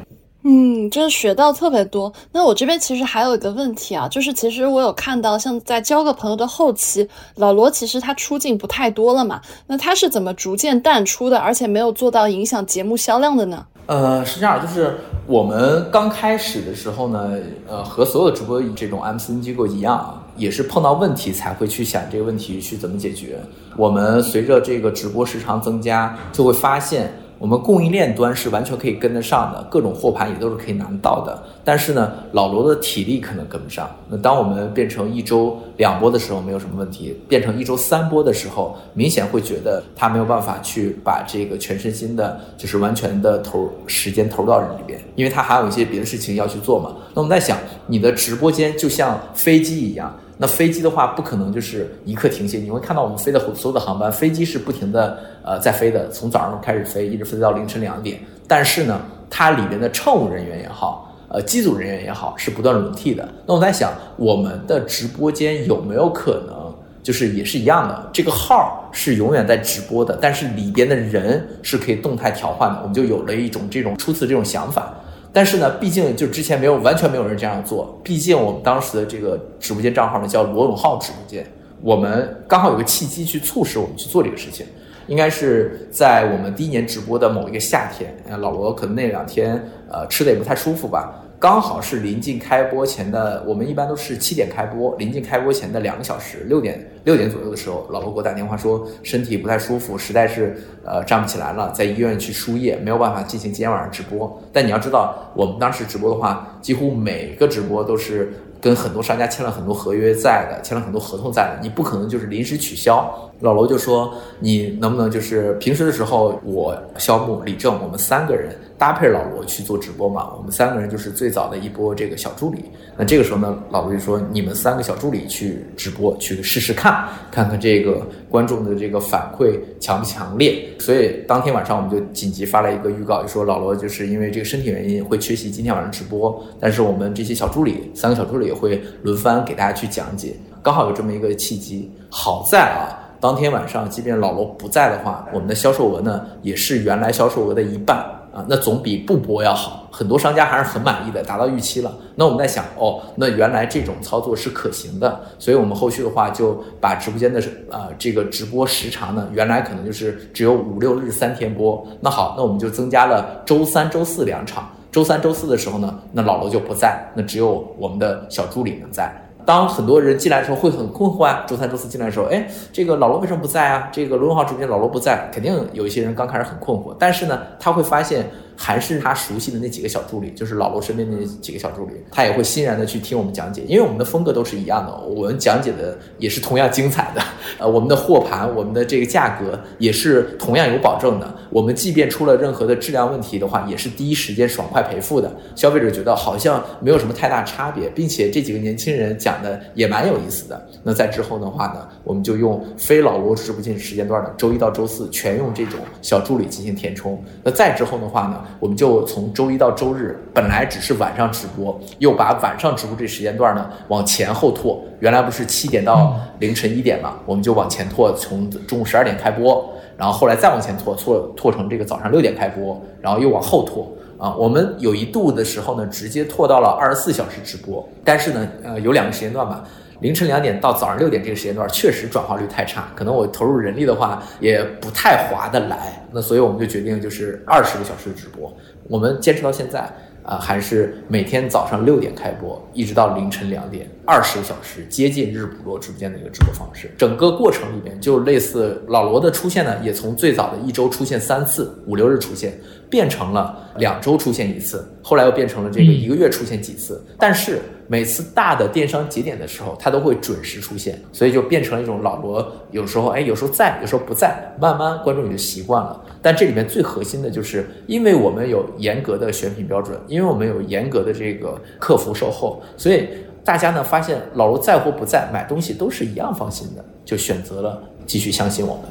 [0.46, 2.12] 嗯，真的学到特别多。
[2.34, 9.40] 那我这边其实还有一个问题啊，就是其实我有看到，像在交个朋友的后期，老罗其实他出镜不太多了嘛。
[9.68, 13.66] 那他是怎么逐渐淡出的，而且没有做到影响节目销量的呢？
[13.86, 17.32] 呃，是这样，就是我们刚开始的时候呢，
[17.68, 23.40] 呃，和所有直播这种 MCN 机构一样，也是碰到问题才会去想这个问题去怎么解决。
[23.76, 27.12] 我们随着这个直播时长增加，就会发现。
[27.44, 31.44] 我们供应链端是完全可以跟得上的，各种货盘也都是可以拿到的。
[31.62, 33.94] 但是呢，老罗的体力可能跟不上。
[34.08, 46.96] 那当我们变成一周两波的时候，没有什么问题；变成一周三波的时候，明显会觉得他没有办法去把这个全身心的，就是完全的投时间投入到里边，因为他还有一些别的事情要去做嘛。
[47.14, 50.18] 那我们在想，你的直播间就像飞机一样。
[50.36, 52.58] 那飞机的话，不可能就是一刻停歇。
[52.58, 58.20] 你会看到我们飞的所有的航班，飞机是不停的呃在飞的，从早上开始飞，一直飞到凌晨两点。
[58.48, 63.28] 但是呢，它里面的乘务人员也好，呃机组人员也好，是不断轮替的。
[63.46, 72.80] 那我在想，我们的直播间有没有可能，就是也是一样的，这个号是永远在直播的，但是里边的人是可以动态调换的。
[72.82, 74.94] 我们就有了一种这种初次这种想法。
[75.34, 78.00] 但是呢，毕竟就之前没有完全没有人这样做。
[78.04, 81.44] 毕竟我们当时的这个直播间账号呢叫罗永浩直播间，
[81.82, 84.64] 我们刚好有个契机去促使我们去做这个事情，
[85.08, 91.23] 应该是在我们第一年直播的某一个夏天，老罗可能那两天呃吃的也不太舒服吧。
[91.44, 104.42] 刚好是临近开播前的，我们一般都是七点开播，临近开播前的两个小时，六点六点左右的时候，老罗给我打电话说身体不太舒服，实在是呃站不起来了，在医院去输液，没有办法进行今天晚上直播。
[104.54, 108.32] 但你要知道，我们当时直播的话，几乎每个直播都是。
[108.64, 113.30] 跟很多商家签了很多合约在的，签了很多合同在的，你不可能就是临时取消。
[113.42, 120.34] 老罗就说，你能不能就是平时的时候，我肖木、李正，我们三个人搭配老罗去做直播嘛？
[120.36, 122.66] 我们三个人就是最早的一波这个小助理。
[122.98, 130.68] 那这个时候呢，老罗就说，你们三个小助理去直播，去试试看，看看这个观众的这个反馈强不强烈。
[130.80, 138.54] 所以当天晚上我们就紧急发了一个预告，就说老罗就是因为这个身体原因会缺席今天晚上直播，但是我们这些小助理，三个小助理也。
[138.54, 141.90] 会轮番给大家去讲解，刚好有这么一个契机。
[142.10, 142.92] 好在啊，
[143.22, 147.98] 当天晚上即便老罗不在的话，我们的销售额呢也是原来销售额的一半
[148.34, 149.88] 啊，那总比不播要好。
[149.92, 151.96] 很多商家还是很满意的，达到预期了。
[152.16, 164.68] 那我们在想，哦，那原来这种操作是可行的，所以我们后续的话就把直播间的呃这个直播时长呢，原来可能就是只有五六日三天播，那好，那我们就增加了周三、周四两场。
[164.92, 169.12] 周三、周四的时候呢，那老罗就不在，那只有我们的小助理能在。
[169.46, 171.46] 当很多人进来的时候，会很困惑啊。
[171.48, 173.90] 周三、周四进来的时候，哎，这个老罗为什么不在啊？
[173.92, 176.96] 这个罗永浩直播间老罗不在，肯定有一些人刚开始很困惑。
[176.98, 178.30] 但是呢，他会发现。
[178.56, 187.22] 还是他熟悉的那几个小助理，就是老罗身边那几个小助理，他也会欣然的去听我们讲解，因为我们的风格都是一样的，我们讲解的也是同样精彩的，
[187.60, 200.68] 呃，我们的货盘，我们的这个价格也是同样有保证的，我们即便出了任何的质量问题的话，也是第一时间爽快赔付的，消费者觉得好像没有什么太大差别，并且这几个年轻人讲的也蛮有意思的。
[200.84, 207.22] 那在之后的话呢，我们就用非老罗直播间时间段的周一到周四全用这种小助理进行填充。
[207.44, 208.42] 那再之后的话呢？
[208.60, 214.84] 我们就从周一到周日，本来只是晚上直播，又把晚上直播这时间段呢往前后拖。
[215.00, 224.34] 原来不是七点到凌晨一点嘛，我们就往前拖，从中午十二点开播，然后后来再往前拖，拖拖成这个早上六点开播，然后又往后拖啊。
[224.36, 229.64] 我们有一度的时候呢，直接拖到了二十四小时直播，但是呢，呃，有两个时间段吧。
[230.04, 236.06] 凌晨两点到早上六点这个时间段，确实转化率太差，可能我投入人力的话也不太划得来。
[236.12, 238.54] 那所以我们就决定就是二十个小时直播，
[238.90, 239.90] 我们坚持到现在
[240.24, 246.90] 啊，还是每天早上六点开播，一直到凌晨两点，二十个小时，接近日不落直播间的一个直播方式。
[246.98, 252.54] 整个过程里面就类似老罗的出现呢，也从最早的一周出现三次，五六日出现。
[252.90, 257.04] 变成了两周出现一次，后来又变成了这个一个月出现几次。
[257.18, 266.06] 但是每次大的电商节点的时候，它都会准时出现，所以就变成了一种老罗有时候哎，有时候在，有时候不在，慢慢观众也就习惯了。
[266.24, 273.08] 但这里面最核心的就是，因为我们有严格的选品标准，因为我们有严格的这个客服售后，所以
[273.44, 278.84] 大家呢发现老罗在或不在，买东西都是一样放心的，就选择了继续相信我们。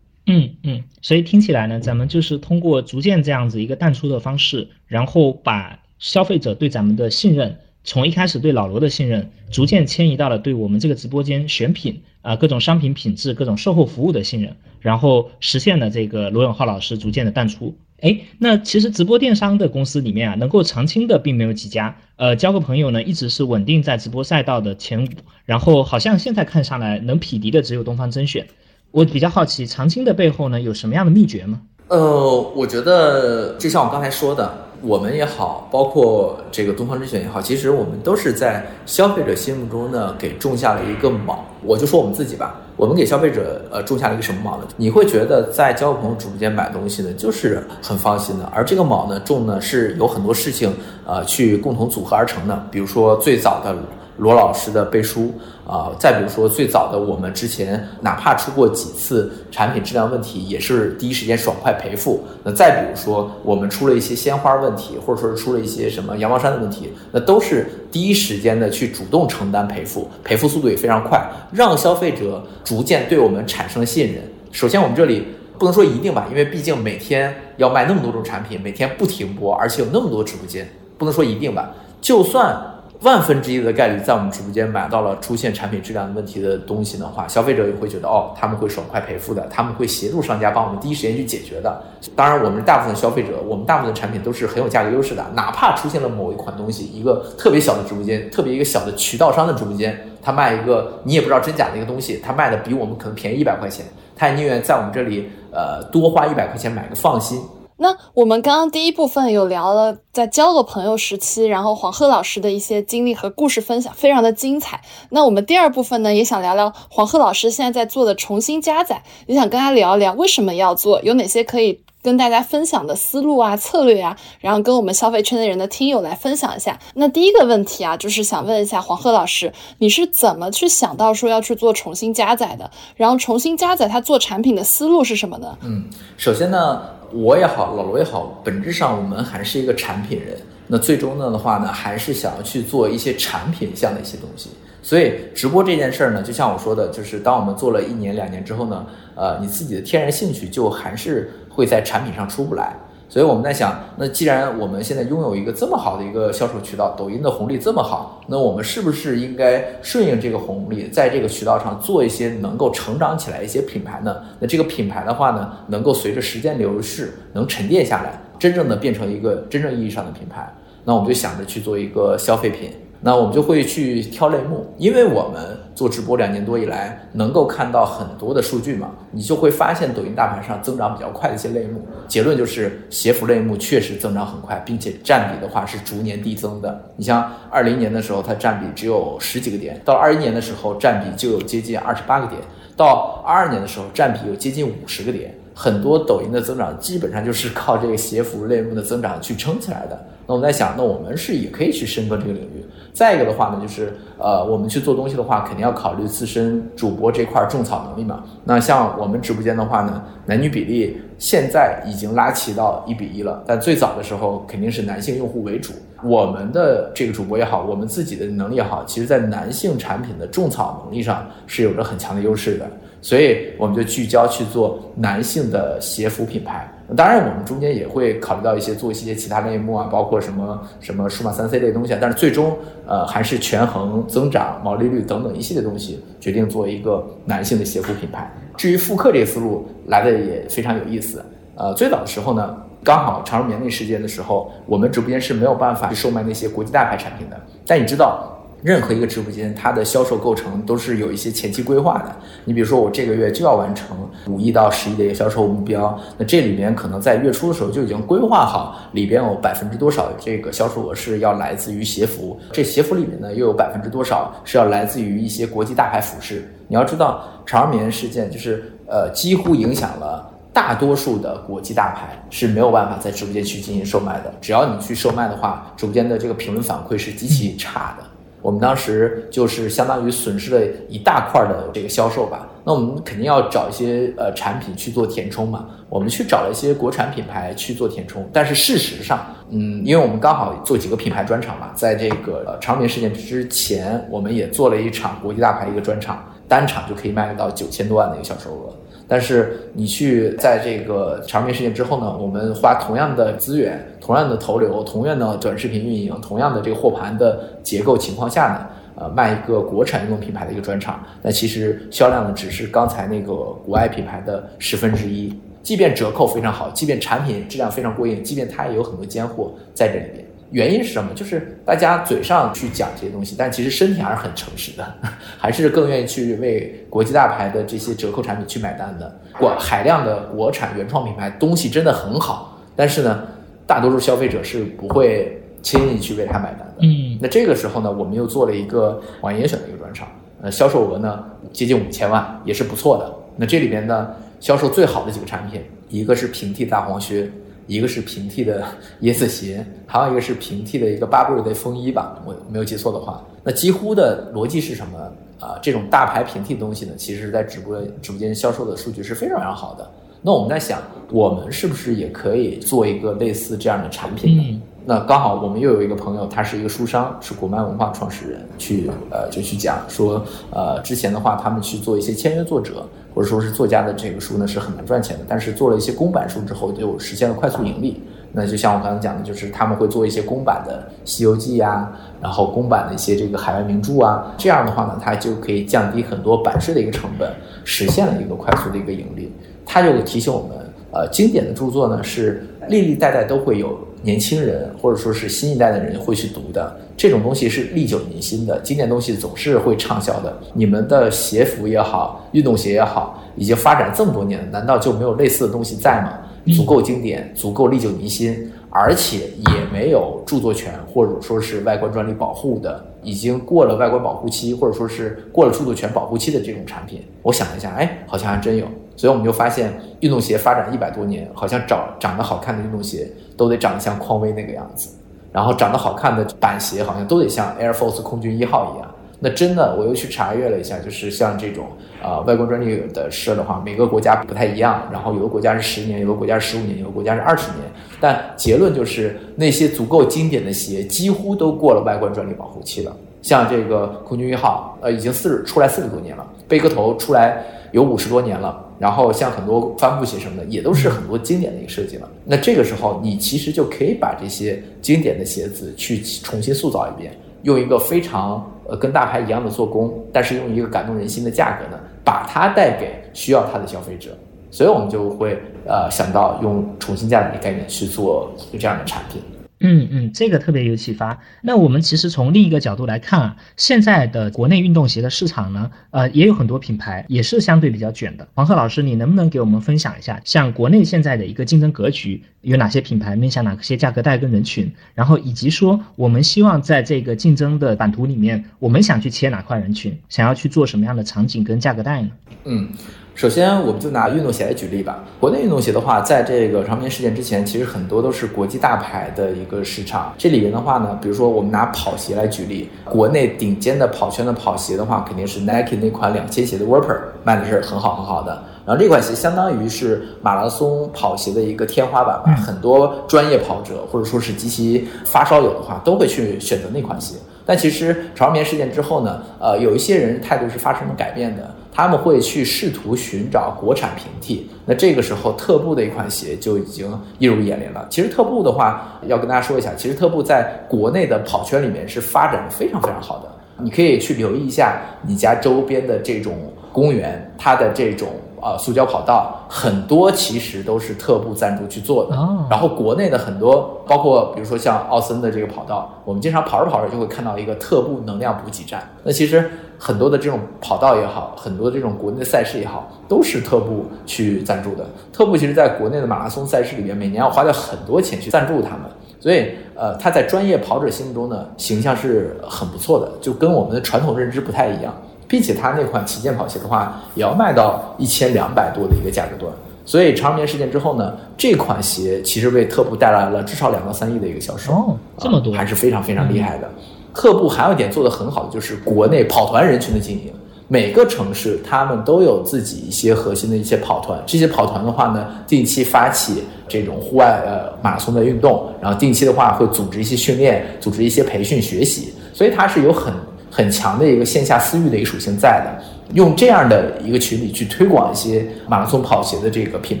[0.26, 17.74] 嗯嗯，所以听起来呢，咱们就是通过逐渐这样子一个淡出的方式，然后把消费者对咱们的信任从一开始对老罗的信任，逐渐迁移到了对我们这个直播间选品啊、各种商品品质、各种售后服务的信任，然后实现了这个罗永浩老师逐渐的淡出。
[18.02, 21.96] 哎，那其实直播电商的公司里面啊，能够长青的并没有几家。
[22.16, 25.08] 呃，交个朋友呢，一直是稳定在直播赛道的前五，
[25.44, 28.46] 然后好像现在看上来能匹敌的只有东方甄选。
[28.90, 31.60] 我比较好奇，长青的背后呢，有什么样的秘诀吗？
[31.88, 41.36] 呃，我觉得就像我刚才说的，我们也好，包括这个东方甄选也好，其实我们都是在消费者心目中呢，给种下了一个锚。
[41.62, 44.66] 我就说我们自己吧，我们给消费者呃种下了一个什么锚呢？
[44.76, 48.50] 你会觉得在交个朋友直播间买东西呢，就是很放心的。
[48.54, 50.72] 而这个锚呢，种呢是有很多事情
[51.06, 53.76] 呃去共同组合而成的，比如说最早的
[54.16, 55.32] 罗老师的背书。
[55.70, 62.24] 啊，再比如说最早的我们之前哪怕出过几次产品质量问题，也是第一时间爽快赔付。
[62.42, 74.24] 那再比如说我们出了一些鲜花问题，或者说是出了一些什么羊毛衫的问题，那都是第一时间的去主动承担赔付，赔付速度也非常快，让消费者逐渐对我们产生了信任。
[74.50, 75.24] 首先我们这里
[75.56, 82.60] 不能说一定吧，因为毕竟每天要卖那么多种产品，每天不停播，而且有那么多直播间，不能说一定吧，就算。
[83.02, 91.82] 万分之一的概率在我们直播间买到了出现产品质量问题的东西的话，消费者也会觉得哦，他们会爽快赔付的，他们会协助商家帮我们第一时间去解决的。
[92.14, 107.40] 当然，我们大部分消费者，我们大部分产品都是很有价格优势的，哪怕出现了某一款东西，一个特别小的直播间，特别一个小的渠道商的直播间，他卖一个你也不知道真假的一个东西，他卖的比我们可能便宜一百块钱，他也宁愿在我们这里呃多花一百块钱买个放心。
[107.82, 114.82] 那我们刚刚第一部分有聊了在交个朋友时期，然后黄鹤老师的一些经历和故事分享，非常的精彩。
[115.08, 126.78] 那我们第二部分呢，也想聊聊黄鹤老师现在在做的重新加载，也想跟他聊一聊为什么要做，有哪些可以跟大家分享的思路啊、策略啊，然后跟我们消费圈的人的听友来分享一下。
[126.96, 132.70] 那第一个问题啊，就是想问一下黄鹤老师，你是怎么去想到说要去做重新加载的？
[132.94, 135.56] 然后重新加载他做产品的思路是什么呢？
[135.62, 135.88] 嗯，
[136.18, 136.99] 首先呢。
[137.12, 140.36] 我也好，老罗也好，本质上我们还是一个产品人。
[140.66, 144.50] 那最终呢的话呢，还是想要去做一些产品项的一些东西。
[144.82, 152.74] 所以直播这件事儿呢，就像我说的，就是当我们做了一年两年之后呢，呃，你自己的天然兴趣就还是会在产品上出不来。
[153.10, 164.16] 所以我们在想，那既然我们现在拥有一个这么好的一个销售渠道，抖音的红利这么好，那我们是不是应该顺应这个红利，在这个渠道上做一些能够成长起来一些品牌呢？
[164.38, 170.48] 那这个品牌的话呢，能够随着时间流逝，能沉淀下来，真正的变成一个真正意义上的品牌，
[170.84, 172.70] 那我们就想着去做一个消费品。
[173.02, 186.92] 那我们就会去挑类目，因为我们做直播两年多以来，能够看到很多的数据嘛，你就会发现抖音大盘上增长比较快的一些类目，结论就是鞋服类目确实增长很快，并且占比的话是逐年递增的。
[186.96, 192.38] 你像二零年的时候，它占比只有十几个点，到二一年的时候占比就有接近二十八个点，
[192.76, 195.34] 到二二年的时候占比有接近五十个点。
[195.52, 200.06] 很多抖音的增长基本上就是靠这个鞋服类目的增长去撑起来的。
[200.26, 202.64] 那我们在想，那我们是也可以去深耕这个领域。
[202.92, 208.22] 再一个的话呢，就是呃，我们去做东西的话，肯定要考虑自身主播这块种草能力嘛。
[208.44, 215.72] 那像我们直播间的话呢，男女比例现在已经拉齐到一比一了，但最早的时候肯定是男性用户为主。
[216.02, 222.66] 我们的这个主播也好，我们自己的能力也好，其实在男性产品的种草能力上是有着很强的优势的。
[223.02, 226.70] 所以我们就聚焦去做男性的鞋服品牌。
[226.96, 231.98] 当然，我们中间也会考虑到一些做一些其他类目啊，包括什么什么数码三 C 类东西啊。
[232.00, 238.28] 但是最终，呃，还是权衡增长、毛利率等等一系列东西，决定做一个男性的鞋服品牌。
[238.56, 241.24] 至于复刻这个思路来的也非常有意思。
[241.54, 247.36] 呃，最早的时候呢，刚好长荣棉那时间的时候，我们直播间是没有办法去售卖那些国际大牌产品的。
[247.66, 248.36] 但你知道？
[248.62, 252.14] 任何一个直播间，它的销售构成都是有一些前期规划的。
[252.44, 253.96] 你比如说，我这个月就要完成
[254.26, 266.52] 五亿到十亿的一个销售目标，那这里面可能在月初的时候就已经规划好，里边有百分之多少这个销售额是要来自于鞋服，这鞋服里面呢又有百分之多少是要来自于一些国际大牌服饰。
[266.68, 274.32] 你要知道，长棉事件就是呃几乎影响了大多数的国际大牌是没有办法在直播间去进行售卖的。
[274.40, 278.04] 只要你去售卖的话，直播间的这个评论反馈是极其差的。
[278.42, 285.66] 我们当时就是相当于损失了一大块的这个销售吧，那我们肯定要找一些呃产品去做填充嘛。
[285.88, 298.72] 我们去找了一些国产品牌去做填充，但是事实上，嗯，因为我们刚好做几个品牌专场嘛，在这个呃长棉事件之前，我们也做了一场国际大牌一个专场，单场就可以卖到九千多万的一个销售额。
[299.10, 315.36] 但是你去在这个长篇事件之后呢，我们花同样的资源、同样的投流、同样的短视频运营、同样的这个货盘的结构情况下呢，呃，卖一个国产运动品牌的一个专场，那其实销量呢只是刚才那个国外品牌的十分之一。
[315.60, 320.24] 即便折扣非常好，即便产品质量非常过硬，即便它也有很多尖货在这里边。
[320.50, 321.12] 原因是什么？
[321.14, 324.94] 就是大家嘴上去讲这些东西，但其实身体还是很诚实的，
[325.38, 329.20] 还是更愿意去为国际大牌的这些折扣产品去买单的。
[329.38, 333.22] 国海量的国产原创品牌东西真的很好，但是呢，
[333.66, 336.74] 大多数消费者是不会轻易去为它买单的。
[336.80, 340.08] 嗯，那这个时候呢，我们又做了一个网易严选的一个专场，
[340.42, 343.14] 呃，销售额呢接近五千万，也是不错的。
[343.36, 344.10] 那这里边呢，
[344.40, 347.30] 销售最好的几个产品，一个是平替大黄靴。
[347.70, 348.64] 一个是平替的
[349.02, 354.98] 椰子鞋，还有一个是平替的一个 Burberry 的风衣吧，我没有记错的话，那几乎的逻辑是什么
[355.38, 355.56] 啊？
[355.62, 359.88] 这种大牌平替的东西呢，其实在直播直播间销售的数据是非常非常好的。
[360.20, 364.62] 那我们在想，我们是不是也可以做一个类似这样的产品呢？
[364.90, 372.84] 那刚好我们又有一个朋友，他是一个书商，是国漫文化创始人，去呃就去讲说，呃之前的话他们去做一些签约作者。
[373.12, 378.00] 或者说是作家的这个书呢是很难赚钱的，但是做了一些公版书之后就实现了快速盈利。
[378.32, 387.32] 那就像我刚才讲的，就是他们会做一些公版的《西游记》啊，然后公版的一些这个海外名著啊，这样的话呢，它就可以降低很多版税的一个成本，
[387.64, 389.32] 实现了一个快速的一个盈利。
[389.66, 390.56] 他就提醒我们，
[390.92, 393.76] 呃，经典的著作呢是历历代代都会有。
[394.02, 400.36] 年轻人或者说是新一代的人会去读的这种东西是历久弥新的，经典东西总是会畅销的。
[400.54, 406.18] 你们的鞋服也好，运动鞋也好，已经发展这么多年了，难道就没有类似的东西在吗？
[406.56, 418.66] 足够经典，足够历久弥新，而且也没有著作权或者说是外观专利保护的，已经过了外观保护期或者说是过了著作权保护期的这种产品，我想了一下，哎，好像还真有。
[419.00, 424.90] 所以我们就发现，运动鞋发展一百多年，好像长长得好看的运动鞋都得长得像匡威那个样子，
[425.32, 428.90] 然后长得好看的板鞋好像都得像 Air Force 空军一号一样。
[429.18, 431.68] 那真的，我又去查阅了一下，就是像这种
[432.02, 434.82] 啊外观专利的事的话，每个国家不太一样。
[434.92, 437.60] 然后有的国家是十年，有的国家是十五年，有的国家是二十年。
[437.98, 442.94] 但结论就是，那些足够经典的鞋几乎都过了外观专利保护期了。
[443.22, 448.66] 像这个空军一号，呃，已经四十出来四十多年了，贝壳头出来有五十多年了。
[448.80, 452.08] 然后像很多帆布鞋什么的，也都是很多经典的一个设计了。
[452.24, 457.12] 那这个时候，你其实就可以把这些经典的鞋子去重新塑造一遍，
[457.42, 464.16] 用一个非常呃跟大牌一样的做工，但是用一个感动人心的价格呢，把它带给需要它的消费者。
[464.50, 469.22] 所以我们就会呃想到用重新价值的概念去做一个这样的产品。
[469.60, 471.20] 嗯嗯，这个特别有启发。
[471.42, 478.26] 那我们其实从另一个角度来看啊，现在的国内运动鞋的市场呢，呃，也有很多品牌也是相对比较卷的。
[478.34, 484.72] 黄鹤老师，你能不能给我们分享一下，像国内现在的一个竞争格局，有哪些品牌面向哪些价格带跟人群？
[484.94, 492.10] 然后以及说，我们希望在这个竞争的版图里面，我们想去切哪块人群，想要去做什么样的场景跟价格带呢？
[492.44, 492.68] 嗯。
[493.14, 495.04] 首先，我们就拿运动鞋来举例吧。
[495.20, 500.14] 国内运动鞋的话，在这个长棉事件之前，其实很多都是国际大牌的一个市场。
[500.16, 508.42] 这里边的话呢，比如说我们拿跑鞋来举例，国内顶尖的跑圈的跑鞋的话，肯定是 Nike 那款两千鞋的 Vapor 卖的是很好很好的。
[508.64, 517.16] 然后这款鞋相当于是马拉松跑鞋的一个天花板吧，很多专业跑者或者说是极其发烧友的话，都会去选择那款鞋。
[517.44, 521.54] 但其实长棉事件之后呢，呃，有一些人态度是发生了改变的。
[521.72, 526.86] 他们会去试图寻找国产平替，那这个时候特步的一款鞋就已经
[527.18, 527.86] 映入眼帘了。
[527.90, 533.30] 其实特步的话，要跟大家说一下，其实特步在国内的跑圈里面是发展的非常非常好的。
[533.62, 536.34] 你可以去留意一下你家周边的这种
[536.72, 538.08] 公园，它的这种。
[538.42, 542.16] 啊，塑胶跑道很多其实都是特步赞助去做的。
[542.48, 548.82] 然后国内的很多，包括比如说像奥森的这个跑道，我们经常跑着跑着就会看到一个特步能量补给站。
[549.04, 549.50] 那其实
[549.82, 554.84] 很多的这种跑道也好，很多这种国内的赛事也好，都是特步去赞助的。
[555.10, 558.80] 特步其实在国内的马拉松赛事里边，每年要花掉很多钱去赞助他们。
[559.18, 564.94] 所以，呃，他在专业跑者心目中呢，形象是很不错的，就跟我们的传统认知不太一样。
[565.26, 569.52] 并且他那款旗舰跑鞋的话，也要卖到一千两百多的一个价格段。
[569.86, 574.72] 所以长眠事件之后呢，这款鞋其实为特步带来了至少两到三亿的一个销售。
[574.72, 576.68] 哦，这么多，还是非常非常厉害的。
[577.14, 580.32] 特步还有一点做得很好的就是国内跑团人群的经营。
[580.68, 593.12] 每个城市他们都有自己一些核心的一些跑团，这些跑团的话呢，定期发起这种户外呃马拉松的运动，然后定期的话会组织一些训练，组织一些培训学习，所以它是有很。
[593.50, 595.84] 很强的一个线下私域的一个属性在的。
[596.12, 600.00] 用这样的一个群里去推广一些马拉松跑鞋的这个品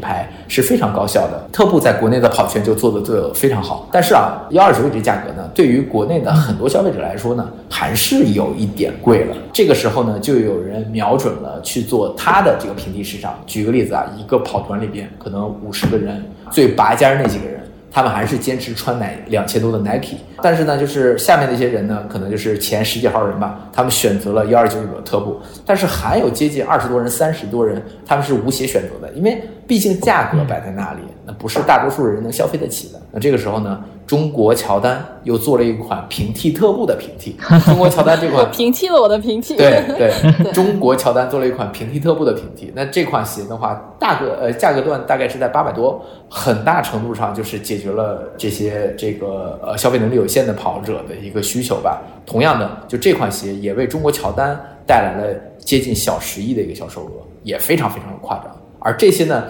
[0.00, 1.48] 牌是非常高效的。
[1.52, 9.36] 特步在国内的跑圈就做的做非常好，但是啊，幺二九这价格呢，对于国内的很多消费者来说呢，还是有一点贵了。
[9.52, 13.38] 这个时候呢，就有人瞄准了去做它的这个平替市场。
[13.46, 16.20] 举个例子啊，一个跑团里边可能五十个人，
[16.50, 17.60] 最拔尖那几个人。
[17.90, 31.00] 他们还是坚持穿奶两千多的 Nike，但是呢，就是下面那些人呢，可能就是前十几号人吧，他们选择了幺二九九的特步，但是还有接近二十多人、三十多人，他们是无鞋选择的，因为毕竟价格摆在那里，
[31.38, 33.00] 不是大多数人能消费得起的。
[33.12, 33.82] 那这个时候呢？
[34.06, 37.36] 中国乔丹又做了一款平替特步的平替。
[37.64, 39.54] 中国乔丹这款 平替了我的平替。
[39.56, 42.72] 对对，中国乔丹做了一款平替特步的平替。
[42.74, 52.02] 那这款鞋的话，大个呃价格段大概是在八百多，很大程度上就是解决了这些这个呃消费能力有限的跑者的一个需求吧。
[52.26, 57.10] 同样的，就这款鞋也为中国乔丹带来了接近小十亿的一个销售额，
[57.44, 58.46] 也非常非常的夸张。
[58.80, 59.44] 而这些呢，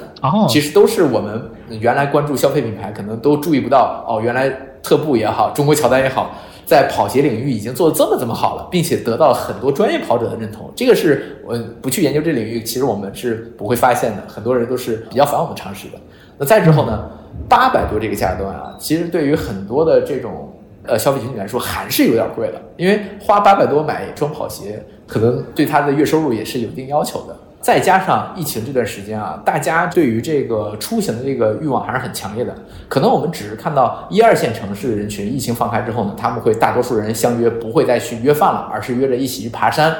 [0.50, 1.40] 其实都是我们
[1.78, 4.20] 原来关注消费品牌可能都注意不到哦。
[4.22, 4.50] 原来
[4.82, 10.70] 特步也好，中国乔丹也好，在跑鞋领域已经做的这么这么好了，并且得到很多专业跑者的认同。
[10.74, 14.22] 这个是我不去研究这领域，其实我们是不会发现的。
[14.26, 15.98] 很多人都是比较反我们常识的。
[16.38, 17.08] 那再之后呢，
[17.48, 20.50] 八百多这个价格段啊，其实对于很多的这种
[20.86, 27.36] 呃消费群体来说还是有点贵的，因为花八百多买一双跑鞋，可能对他的月收入也是有一定要求的。
[27.60, 32.54] 再加上疫情这段时间啊，大家对于这个出行的这个欲望还是很强烈的。
[32.88, 39.94] 可能我们只是看到一二线城市的人群，疫情放开之后呢，他们会大多数人相约不会再去约饭了，而是约着一起去爬山，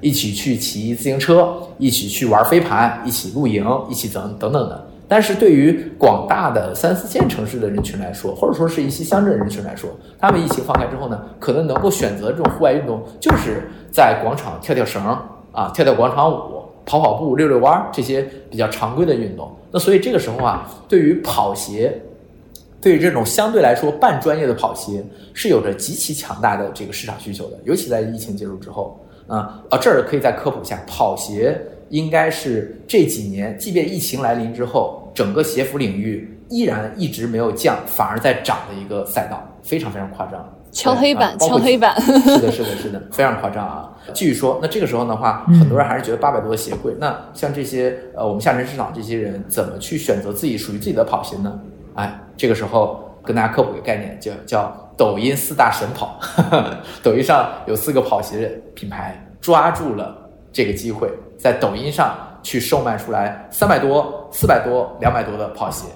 [0.00, 4.86] 一起去骑自行车，一起去玩飞盘，一起露营，一起等等等的。
[5.06, 15.04] 但是对于广大的三四线城市的人群来说，或者说是一些乡镇人群来说，他们疫情放开之后呢，可能能够选择这种户外运动，就是在广场跳跳绳
[15.52, 16.61] 啊，跳跳广场舞。
[16.84, 21.92] 跑跑步、遛遛弯儿这些比较常规的运动，那所以这个时候啊，对于跑鞋，
[22.80, 27.58] 对于这种相对来说半专业的跑鞋，是有着极其强大的这个市场需求的。
[27.64, 31.56] 尤其在疫情结束之后，啊啊，这儿可以再科普一下，跑鞋
[31.90, 40.44] 应该是这几年，即便疫情来临之后，整个鞋服领域依然一直没有降，反而在涨的一个赛道，非常非常夸张。
[40.72, 41.94] 敲黑板，敲黑板。
[42.00, 43.90] 是的，是的，是的，非常夸张啊！
[44.14, 46.94] 继续说，那这个时候的话，很多人还是觉得八百多的鞋贵。
[46.98, 51.60] 那像这些呃，我们下沉市场这些人，怎么去选择自己属于自己的跑鞋呢？
[51.94, 56.18] 哎，这个时候跟大家科普一个概念，叫叫抖音四大神跑。
[57.02, 60.16] 抖音上有四个跑鞋品牌，抓住了
[60.50, 65.86] 这个机会，在抖音上去售卖出来三百多、四百多、两百多的跑鞋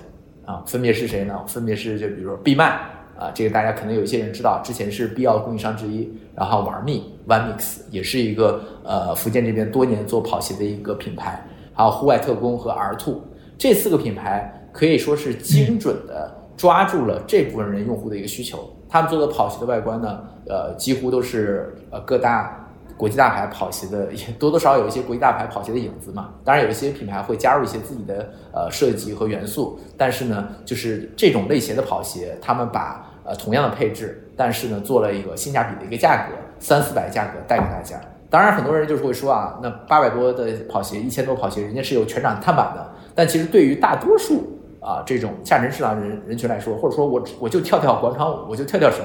[0.45, 1.35] 啊，分别是谁呢？
[1.49, 2.79] 分别是就比如说闭麦。
[3.19, 6.09] 啊，这个大家可能有一些人知道，之前是必要供应商之一。
[6.35, 11.43] 然后玩命 One Mix 也是一个呃福建这边多年做跑鞋的一个品牌。
[11.73, 13.21] 还有户外特工和 R Two
[13.59, 18.71] 这四个品牌可以说是精准的抓住了这部分人用户的一个需求。
[18.89, 22.63] 他们做的跑鞋的外观呢，呃，几乎都是呃各大。
[22.99, 38.01] 国际大牌跑鞋的也多多少少有一些国际大牌跑鞋的影子嘛，当然有一些品牌会加入一些自己的呃设计和元素，但是呢，就是这种类鞋的跑鞋，他们把呃同样的配置，但是呢做了一个性价比的一个价格，三四百价格带给大家。
[38.31, 49.05] 当然很多人就是会说啊，那八百多的跑鞋，一千多跑鞋，人家是有全掌碳板的，但其实对于大多数啊这种下沉市场人人群来说，或者说我我就跳跳广场舞，我就跳跳绳，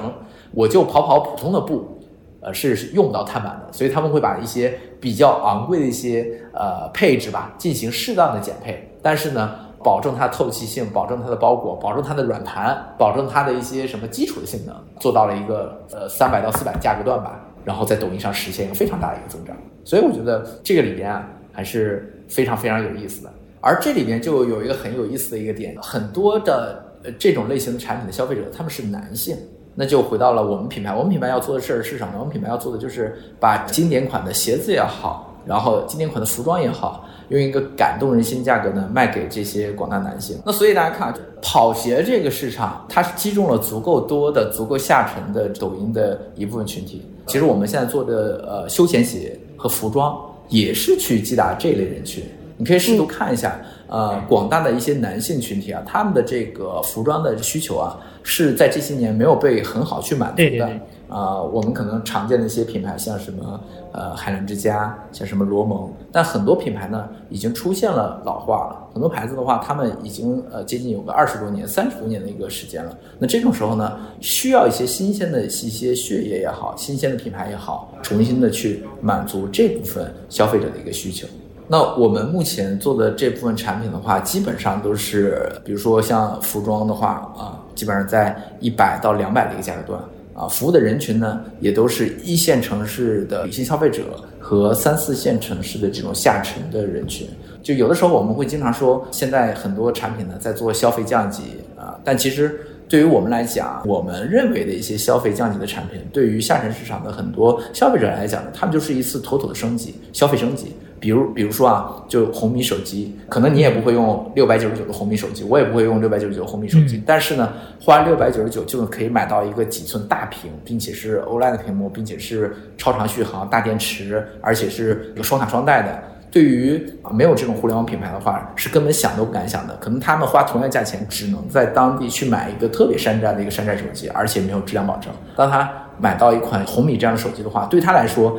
[0.52, 1.98] 我就跑跑普通的步。
[2.44, 23.30] 呃，是用不到碳板的，所以他们会把一些比较昂贵的一些呃配置吧，进行适当的减配，但是呢，保证它透气性，保证它的包裹，保证它的软弹，保证它的一些什么基础的性能，做到了一个呃三百到四百价格段吧，然后在抖音上实现一个非常大的一个增长，所以我觉得这个里边啊还是非常非常有意思的，
[23.60, 29.36] 而这里边就有一个很有意思的一个点，很多的呃这种类型的产品的消费者他们是男性。
[29.74, 32.12] 那就回到了我们品牌，我们品牌要做的事儿是什么？
[32.18, 40.38] 我们品牌要做的就是把经典款的鞋子也好，然后经典款的服装也好，用一个感动人心的价格呢卖给这些广大男性。
[40.44, 47.06] 那所以大家看，跑鞋这个市场，它是击中了足够多的、足够下沉的抖音的一部分群体。
[47.26, 52.24] 其实我们现在做的呃休闲鞋和服装，也是去击打这类人群。
[52.56, 60.48] 你可以试图看一下，呃，广大的一些男性群体啊，他们的这个服装的需求啊，是在这些年没有被很好去满足的。
[60.48, 60.80] 对对对。
[61.12, 63.60] 啊，我们可能常见的一些品牌，像什么
[63.92, 68.88] 呃海澜之家，像什么罗蒙，但很多品牌呢已经出现了老化了。
[68.94, 72.96] 很多牌子的话，他们已经呃接近有个二十多年、三十多年的一个时间了。
[73.18, 81.28] 那这种时候呢，需要一些新鲜的一些血液也好，新鲜的品牌也好，重新的去满足这部分消费者的一个需求。
[81.68, 90.00] 那我们目前做的这部分产品的话，基本上都是，比如说像服装的话啊，基本上在一百到两百的一个价格段。
[90.34, 94.02] 啊，服务的人群呢，也都是一线城市的女性消费者
[94.38, 97.28] 和三四线城市的这种下沉的人群。
[97.62, 101.42] 就有的时候我们会经常说，现在很多产品呢在做消费降级
[101.76, 102.58] 啊，但其实
[102.88, 110.74] 对于我们来讲，我们认为的一些消费降级的产品，对于下沉市场的很多消费者来讲呢，他们就是一次妥妥的升级，消费升级。
[111.02, 126.00] 比如，比如说啊，就红米手机，可能你也不会用六百九十九的红米手机，我也不会用六百九十九红米手机，但是呢，花六百九十九就可以买到一个几寸大屏，并且是 OLED 屏幕，并且是超长续航、大电池，而且是一个双卡双待的。
[126.30, 126.80] 对于
[127.12, 129.76] 没有这种互联网品牌的话，是根本想都不敢想的。
[129.80, 135.12] 可能他们花同样价钱，只能在当地去买一个特别山寨的一个山寨手机，而且没有质量保证。
[135.34, 138.38] 当他买到一款红米这样的手机的话，对他来说。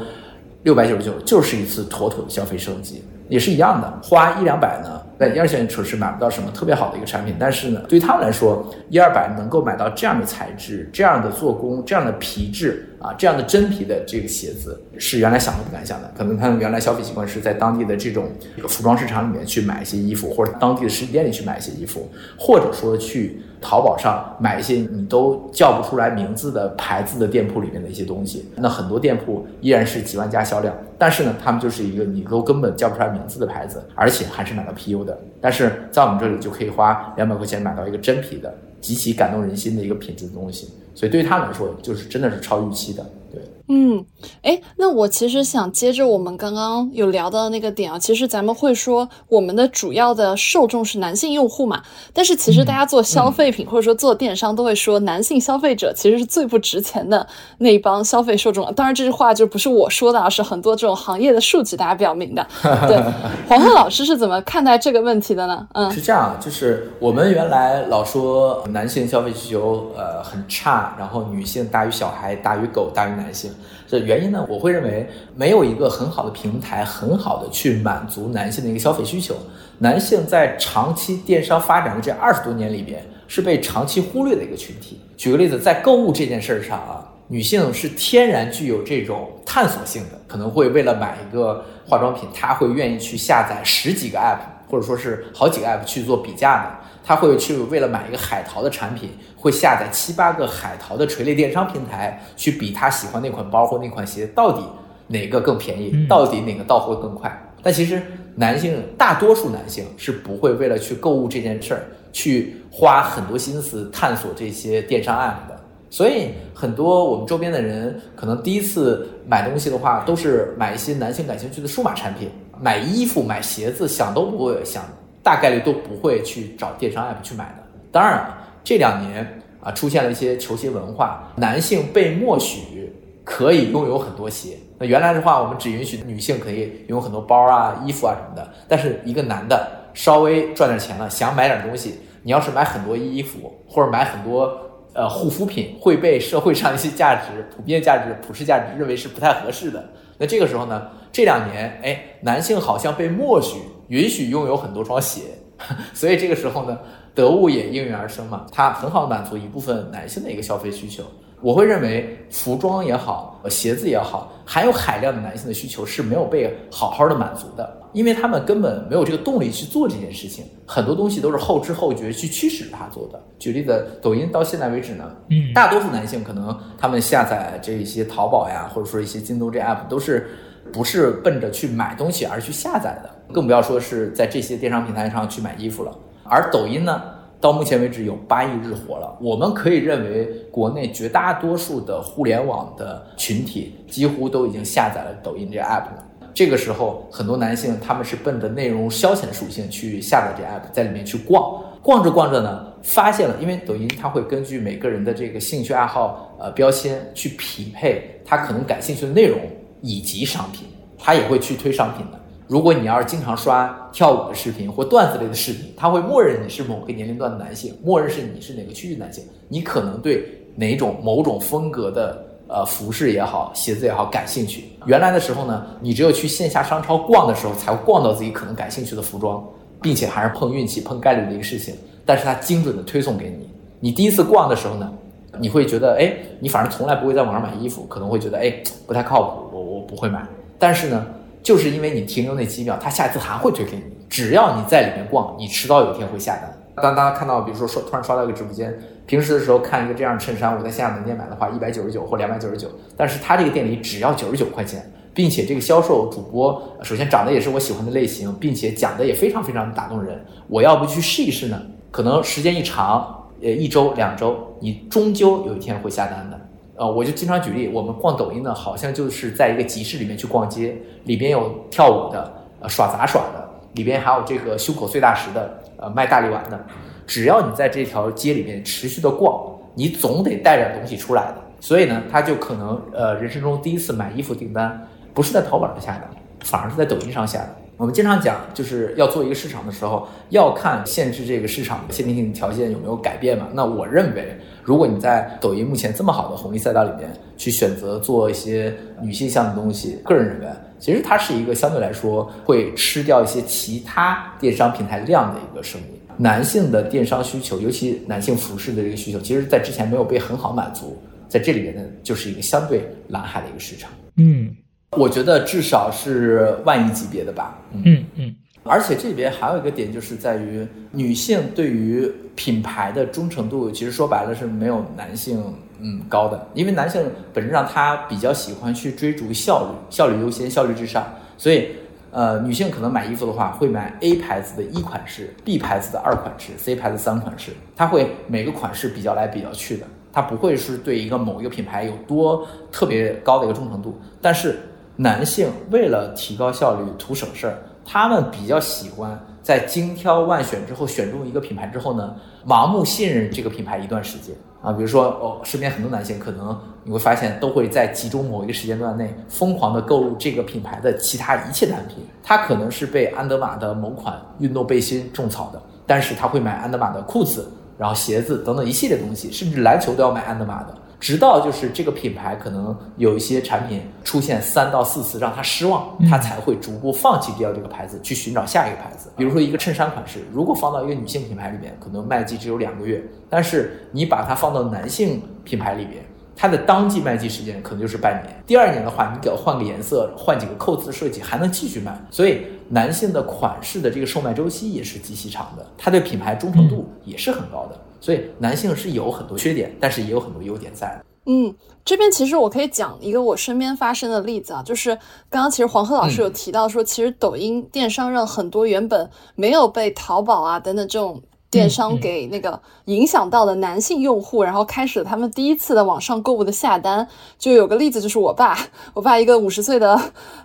[0.64, 16.12] 六百九十九就是一次妥妥的消费升级，也是一样的，花一两百呢，在一二线城市买不到什么特别好的一个产品，但是呢，对于他们来说，一二百能够买到这样的材质、这样的做工、这样的皮质啊、这样的真皮的这个鞋子，是原来想都不敢想的。
[16.18, 18.32] 可能他们原来消费习惯是在当地的这种
[18.68, 23.41] 服装市场里面去买一些衣服，或者当地的实体店里去买一些衣服，或者说去。
[23.66, 43.41] 淘宝上买一些你都叫不出来名字的牌子的店铺里面的一些东西，那很多店铺依然是几万加销量，但是呢，他们就是一个你都根本叫不出来名字的牌子，而且还是买到 PU 的，但是在我们这里就可以花两百块钱买到一个真皮的、极其感动人心的一个品质的东西，所以对于他来说，就是真的是超预期的，对。
[43.70, 44.05] 嗯，
[44.41, 57.26] 哎，那我其实想接着我们刚刚有聊到的那个点啊，其实咱们会说我们的主要的受众是男性用户嘛，但是其实大家做消费品或者说做电商都会说男性消费者其实是最不值钱的
[57.59, 58.72] 那一帮消费受众。
[58.74, 62.45] 当然这句话就不是我说的，而是很多这种行业的数据大家表明的。
[62.88, 63.01] 对，
[63.47, 65.66] 黄鹤老师是怎么看待这个问题的呢？
[65.74, 73.51] 嗯，是这样，就是我们原来老说男性消费需求呃很差，然后女性大于小孩大于狗大于男性。
[73.94, 74.44] 这原因呢？
[74.50, 79.36] 我会认为没有一个很好的平台，很好的去满足男性的一个消费需求。
[79.78, 85.00] 男性在长期电商发展的这二十多年里边，是被长期忽略的一个群体。
[85.16, 96.82] 举个例子，在购物这件事上啊，女性是天然具有这种探索性的，可能会为了买一个化妆品，她会愿意去下载十几个 app，或者说是好几个 app 去做比价的。
[97.04, 104.64] 他会去为了买一个海淘的产品，会下载七八个海淘的垂类电商平台，去比他喜欢那款包或那款鞋到底
[105.08, 107.32] 哪个更便宜，到底哪个到货更快。
[107.62, 108.01] 但其实
[108.36, 115.60] 男性大多数男性是不会为了去购物这件事儿去花很多心思探索这些电商 app 的。
[115.89, 122.30] 所以很多我们周边的人可能第一次买东西的话，都是买一些男性感兴趣的数码产品，
[122.60, 124.84] 买衣服、买鞋子，想都不会想。
[125.24, 127.63] 大概率都不会去找电商 app 去买的。
[127.91, 132.93] 当然了，这两年啊出现了一些球鞋文化，男性被默许
[133.24, 134.57] 可以拥有很多鞋。
[134.78, 138.51] 那原来的话，我们只允许女性可以拥有很多包啊、衣服啊什么的。
[138.67, 144.53] 但是一个男的稍微赚点钱了，想买点东西，你要是买很多衣服或者买很多
[144.93, 149.88] 呃护肤品，会被社会上一些价值、普遍价值、普世价值认为是不太合适的。
[150.17, 153.59] 那这个时候呢，这两年哎，男性好像被默许。
[153.94, 155.22] 允许拥有很多双鞋，
[155.94, 156.80] 所以这个时候呢，
[157.14, 161.04] 得物也应运而生嘛，它很好满足一部分男性的一个消费需求。
[161.41, 173.22] 我会认为服装也好，鞋子也好，含有海量的男性的需求是没有被好好的满足的，因为他们根本没有这个动力去做这件事情，很多东西都是后知后觉去驱使他做的。
[173.38, 180.28] 举例子，抖音到现在为止呢，嗯，大多数男性可能他们下载这一些淘宝呀，或者说一些京东这 app 都是。
[180.74, 185.95] 不是奔着去买东西而去下载的，更不要说是在这些电商平台上去买衣服了。
[186.24, 187.01] 而抖音呢，
[187.39, 189.15] 到目前为止有八亿日活了。
[189.21, 196.05] 我们可以认为，国内绝大多数的互联网的群体几乎都已经下载了抖音这 app 了。
[196.34, 209.39] 这个时候，很多男性他们是奔着内容消遣属性去下载这 app，在里面去逛，逛着逛着呢，发现了，因为抖音它会根据每个人的这个兴趣爱好呃标签去匹配他可能感兴趣的内容。
[209.84, 210.65] 以及商品，
[210.97, 212.19] 他也会去推商品的。
[212.47, 220.25] 如果你要是经常刷跳舞的视频或段子类的视频，他会默认你是某个年龄段的男性，默认是你是哪个区域男性，你可能对
[220.55, 224.65] 哪种某种风格的呃服饰也好，鞋子也好感兴趣。
[224.86, 229.43] 原来的时候呢，你只有去线下商超逛的时候，才会逛到自己可能感兴趣的服装，
[229.81, 231.75] 并且还是碰运气、碰概率的一个事情。
[232.05, 234.91] 但是它精准的推送给你，你第一次逛的时候呢，
[235.39, 238.53] 你会觉得，哎，你反正从来不会在网上买衣服，可能会觉得，哎，
[238.86, 240.26] 不太靠谱，我不会买。
[240.59, 241.05] 但是呢。
[241.43, 243.84] 就是因为你停留那几秒，他下次还会推给你。
[244.09, 246.49] 只要你在里面逛，你迟早有一天会下单。
[246.82, 248.74] 当大家看到，比如说刷突然刷到一个直播间，
[249.05, 260.24] 平时的时候看一个这样的衬衫，我在线下门店买的话，一百九十九或两百九十九，但是他这个店里只要九十九块钱，并且这个销售主播首先长得也是我喜欢的类型，并且讲的也非常非常打动人。
[260.47, 261.61] 我要不去试一试呢？
[261.91, 266.39] 可能时间一长，呃，一周两周，你终究有一天会下单的。
[266.84, 270.75] 呃，我就经常举例，我们逛抖音呢，好像就是在一个集市里面去逛街，
[271.05, 276.59] 里边有跳舞的，呃，耍杂耍的，里边还有这个胸口碎大石的，呃，卖大力丸的。
[277.07, 281.36] 只要你在这条街里面持续的逛，你总得带点东西出来的。
[281.61, 286.07] 所以呢，他就可能呃，人生中第一次买衣服订单不是在淘宝上下的，
[286.41, 287.55] 反而是在抖音上下的。
[287.77, 293.47] 我们经常讲，就是要做一个市场的时候，要看限制这个市场的限定性条件有没有改变嘛。
[293.53, 294.38] 那我认为。
[294.64, 300.47] 如果你在抖音目前这么好的红利赛道里面去选择做一些女性向的东西，个人认为，
[300.80, 305.99] 其实它是一个相对来说会吃掉一些其他电商平台量的一个生意。
[306.16, 310.95] 男性的电商需求，尤其男性服饰的这个需求，其实在之前没有被很好满足，
[311.28, 313.89] 在这里面呢，就是一个相对蓝海的一个市场。
[314.18, 314.55] 嗯，
[314.91, 317.59] 我觉得至少是万亿级别的吧。
[317.74, 318.36] 嗯嗯。
[318.64, 325.43] 而且这里边还有一个点，就是在于女性对于品牌的忠诚度，其实说白了是没有男性
[325.80, 326.47] 嗯高的。
[326.53, 327.03] 因为男性
[327.34, 331.05] 本质上他比较喜欢去追逐效率，效率优先，效率至上。
[331.38, 331.72] 所以，
[332.11, 343.99] 呃，女性可能买衣服的话，会买 A 牌子的一款式，B 牌子的二款式，C 牌子三款式，他会每个款式比较来比较去的，他不会是对一个某一个品牌有多特别高的一个忠诚度。
[344.22, 344.57] 但是
[344.95, 347.57] 男性为了提高效率，图省事儿。
[347.86, 352.15] 他们比较喜欢在精挑万选之后选中一个品牌之后呢，
[352.47, 354.71] 盲目信任这个品牌一段时间啊。
[354.71, 361.97] 比如说，哦，身边很多男性可能你会发现都会在集中某一个时间段内疯狂的购入这个品牌的其他一切单品。
[362.23, 370.73] 他可能是被安德玛的某款运动背心种草的，但是他会买安德玛的裤子，然后鞋子等等一系列东西，甚至篮球都要买安德玛的。
[371.04, 379.12] 直到就是这个品牌可能有一些产品出现三到四次让他失望，他才会逐步放弃掉这个牌子，去寻找下一个牌子。
[379.18, 386.01] 比如说一个衬衫款式，如果放到一个女性品牌里面，可能卖季只有两个月，但是你把它放到男性品牌里边，
[386.38, 388.34] 它的当季卖季时间可能就是半年。
[388.47, 391.93] 第二年的话，你给它换个颜色，换几个扣子的设计，还能继续卖。
[392.12, 397.78] 所以男性的款式的这个售卖周期也是极其长的，它对品牌忠诚度也是很高的。
[398.04, 401.01] 所以男性是有很多缺点，但是也有很多优点在。
[401.26, 404.89] 嗯，这边其实我可以讲一个我身边发生的例子啊，就是
[405.30, 411.22] 刚刚其实黄鹤老师有提到说，其实抖音电商让很多原本没有被淘宝啊等等这种。
[411.54, 418.58] 电商给那个影响到的男性用户，然后开始他们第一次的网上购物的下单，就有个例子，就是我爸，
[418.95, 420.01] 我爸一个五十岁的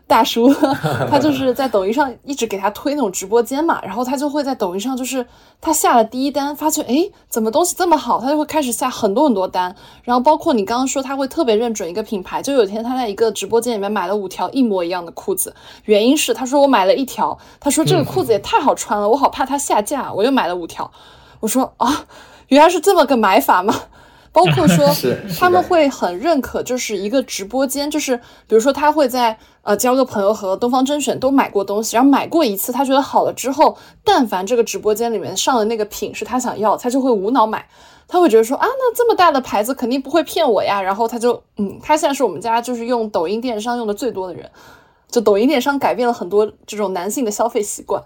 [0.08, 0.52] 大叔，
[1.08, 5.24] 他就是在抖音上一直给他推那种直播间嘛，然后他就会在抖音上，就是
[5.60, 15.54] 他下了第一单，发现哎，怎么东西这么好，他就会开始下很多很多单，然后包括你刚刚说他会特别认准一个品牌，就有一天他在一个直播间里面买了五条一模一样的裤子，
[15.84, 20.90] 原因是他说我买了一条，他说这个裤子也太好穿了，我好怕它下架，我又买了五条。
[21.40, 22.06] 我说啊，
[22.48, 23.74] 原来是这么个买法吗？
[24.38, 24.88] 包括说
[25.36, 28.16] 他们会很认可，就是一个直播间，就是
[28.46, 37.66] 比如说他会在呃交个朋友和东方甄选都买过东西，然后买过一次，他觉得好了之后，但凡这个直播间里面上的那个品是他想要，他就会无脑买。
[38.10, 40.80] 他会觉得说啊，那这么大的牌子肯定不会骗我呀。
[40.80, 44.50] 然后他就嗯，他现在是我们家就是用抖音电商用的最多的人，
[45.10, 48.02] 就抖音电商改变了很多这种男性的消费习惯。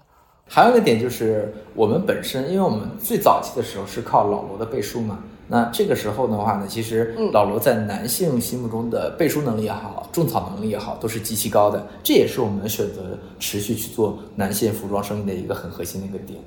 [0.48, 11.86] 还有一个点就是，我们本身，因为我们最早期的时候是靠老罗的背书嘛，那这个时候的话呢，其实老罗在男性心目中的背书能力也好，种草能力也好，都是极其高的。
[12.02, 16.38] 这也是我们选择持续去做男性服装生意的一个很核心的一个点。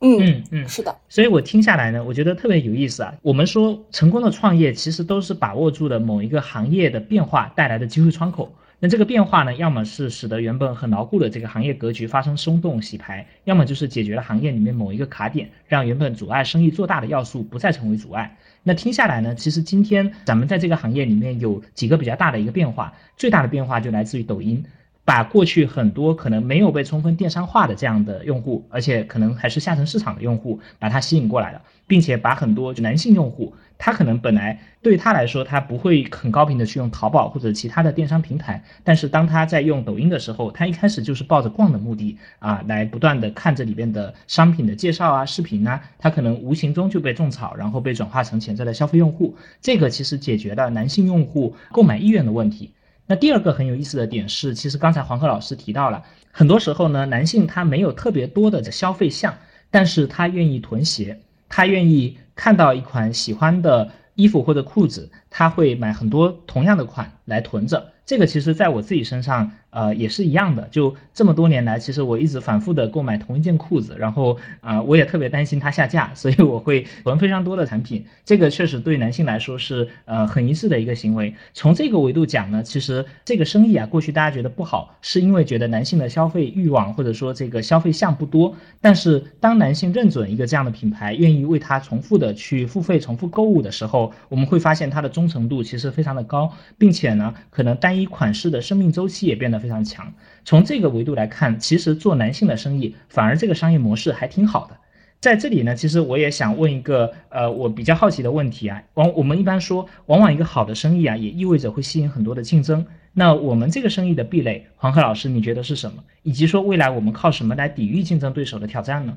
[0.00, 0.94] 嗯嗯嗯，是的。
[1.08, 3.14] 所以我听下来呢，我觉得特别有意思啊。
[3.22, 8.52] 我们说成功的创业，其实都是把握住了某一个行业的变化带来的机会窗口。
[8.78, 18.36] 那这个变化呢，要么是使得原本很牢固的这个行业格局发生松动洗牌，要么就是解决了行业里面某一个卡点，让原本阻碍生意做大的要素不再成为阻碍。
[18.62, 24.62] 那听下来呢，其实今天咱们在这个行业里面有几个比较大的一个变化，最大的变化就来自于抖音。
[25.06, 49.36] 把过去很多可能没有被充分电商化的这样的用户，而且可能还是下沉市场的用户，把他吸引过来了，并且把很多男性用户，他可能本来对他来说，他不会很高频的去用淘宝或者其他的电商平台，但是当他在用抖音的时候，他一开始就是抱着逛的目的啊，来不断的看这里边的商品的介绍啊、视频啊，他可能无形中就被种草，然后被转化成潜在的消费用户。
[49.60, 52.72] 这个其实解决了男性用户购买意愿的问题。
[53.06, 56.02] 那第二个很有意思的点是，其实刚才黄鹤老师提到了，
[56.32, 59.38] 很多时候呢，男性他没有特别多的消费项，
[59.70, 67.92] 但是他愿意囤鞋，他愿意看到一款喜欢的衣服或者裤子，他会买很多同样的款来囤着。
[68.04, 69.52] 这个其实在我自己身上。
[69.76, 70.66] 呃，也是一样的。
[70.70, 78.02] 就这么多年来，其实我一直反复的购买同一件裤子，然后啊，我也特别担心它下架，所以我会囤非常多的产品。
[78.24, 81.34] 这个确实对男性来说是呃很一致的一个行为。
[81.52, 88.54] 从这个维度讲呢，其实这个生意啊，过去大家觉得不好，是因为觉得男性的消费欲望或者说这个消费项不多。
[88.80, 99.65] 但是当男性认准一个这样的品牌，愿意为它重复的去付费、重复购物的时候，我们会发现它的忠诚度其实非常的高，并且呢，可能单一款式的生命周期也变得。
[99.66, 100.14] 非常强，
[100.44, 104.76] 从这个维度来看，其实做男性的生意，反而这个商业模式还挺好的。
[105.18, 108.80] 在这里呢，其实我也想问一个，呃，我比较好奇的问题啊。
[108.94, 112.86] 往我们一般说，往往一个好的生意啊，也意味着会吸引很多的竞争。
[113.12, 116.04] 那我们这个生意的壁垒，黄鹤老师，你觉得是什么？
[116.22, 119.16] 以及说未来我们靠什么来抵御竞争对手的挑战呢？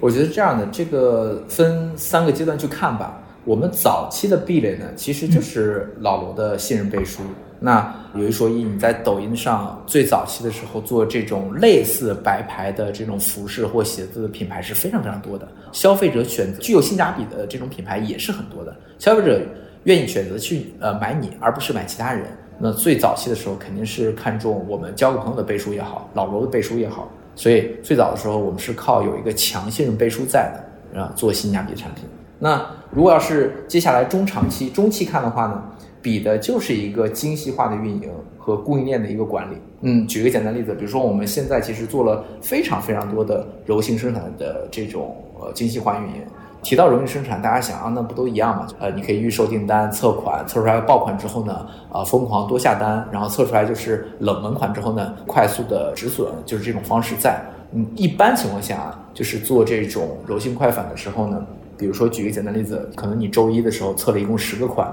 [0.00, 3.22] 我觉得这样的，这个分三个阶段去看吧。
[3.44, 7.22] 我们早期的壁垒呢，其实就是老罗的信任背书。
[7.60, 19.40] 那有一说一，你在抖音上最早期的时候做这种类似白牌的这种服饰或鞋子的品牌是非常非常多的，消费者选择具有性价比的这种品牌也是很多的，消费者
[19.84, 22.26] 愿意选择去呃买你，而不是买其他人。
[22.60, 30.52] 那最早期的时候肯定是看重我们交个朋友的背书也好，老罗的背书也好，所以最早的时候我们是靠有一个强信任背书在
[30.92, 32.04] 的啊做性价比的产品。
[32.38, 35.64] 那如果要是接下来中长期、中期看的话呢？
[36.00, 39.56] 比的就是一个精细化的运营和供应链的一个管理。
[39.82, 46.22] 嗯，举个简单例子，比如说我们现在其实做了非常非常多的柔性生产的这种呃精细化运营。
[46.60, 48.66] 提到柔性生产，大家想啊，那不都一样吗？
[48.80, 57.40] 呃，你可以预售订单、测款，测出来爆款之后呢，啊，疯狂多下单，然后测出来就是冷门款之后呢，快速的止损，就是这种方式在。
[57.72, 61.46] 嗯，一般情况下啊，就是做这种柔性快返的时候呢，
[61.76, 64.92] 比如说举个简单例子，可能你周一的时候测了一共十个款。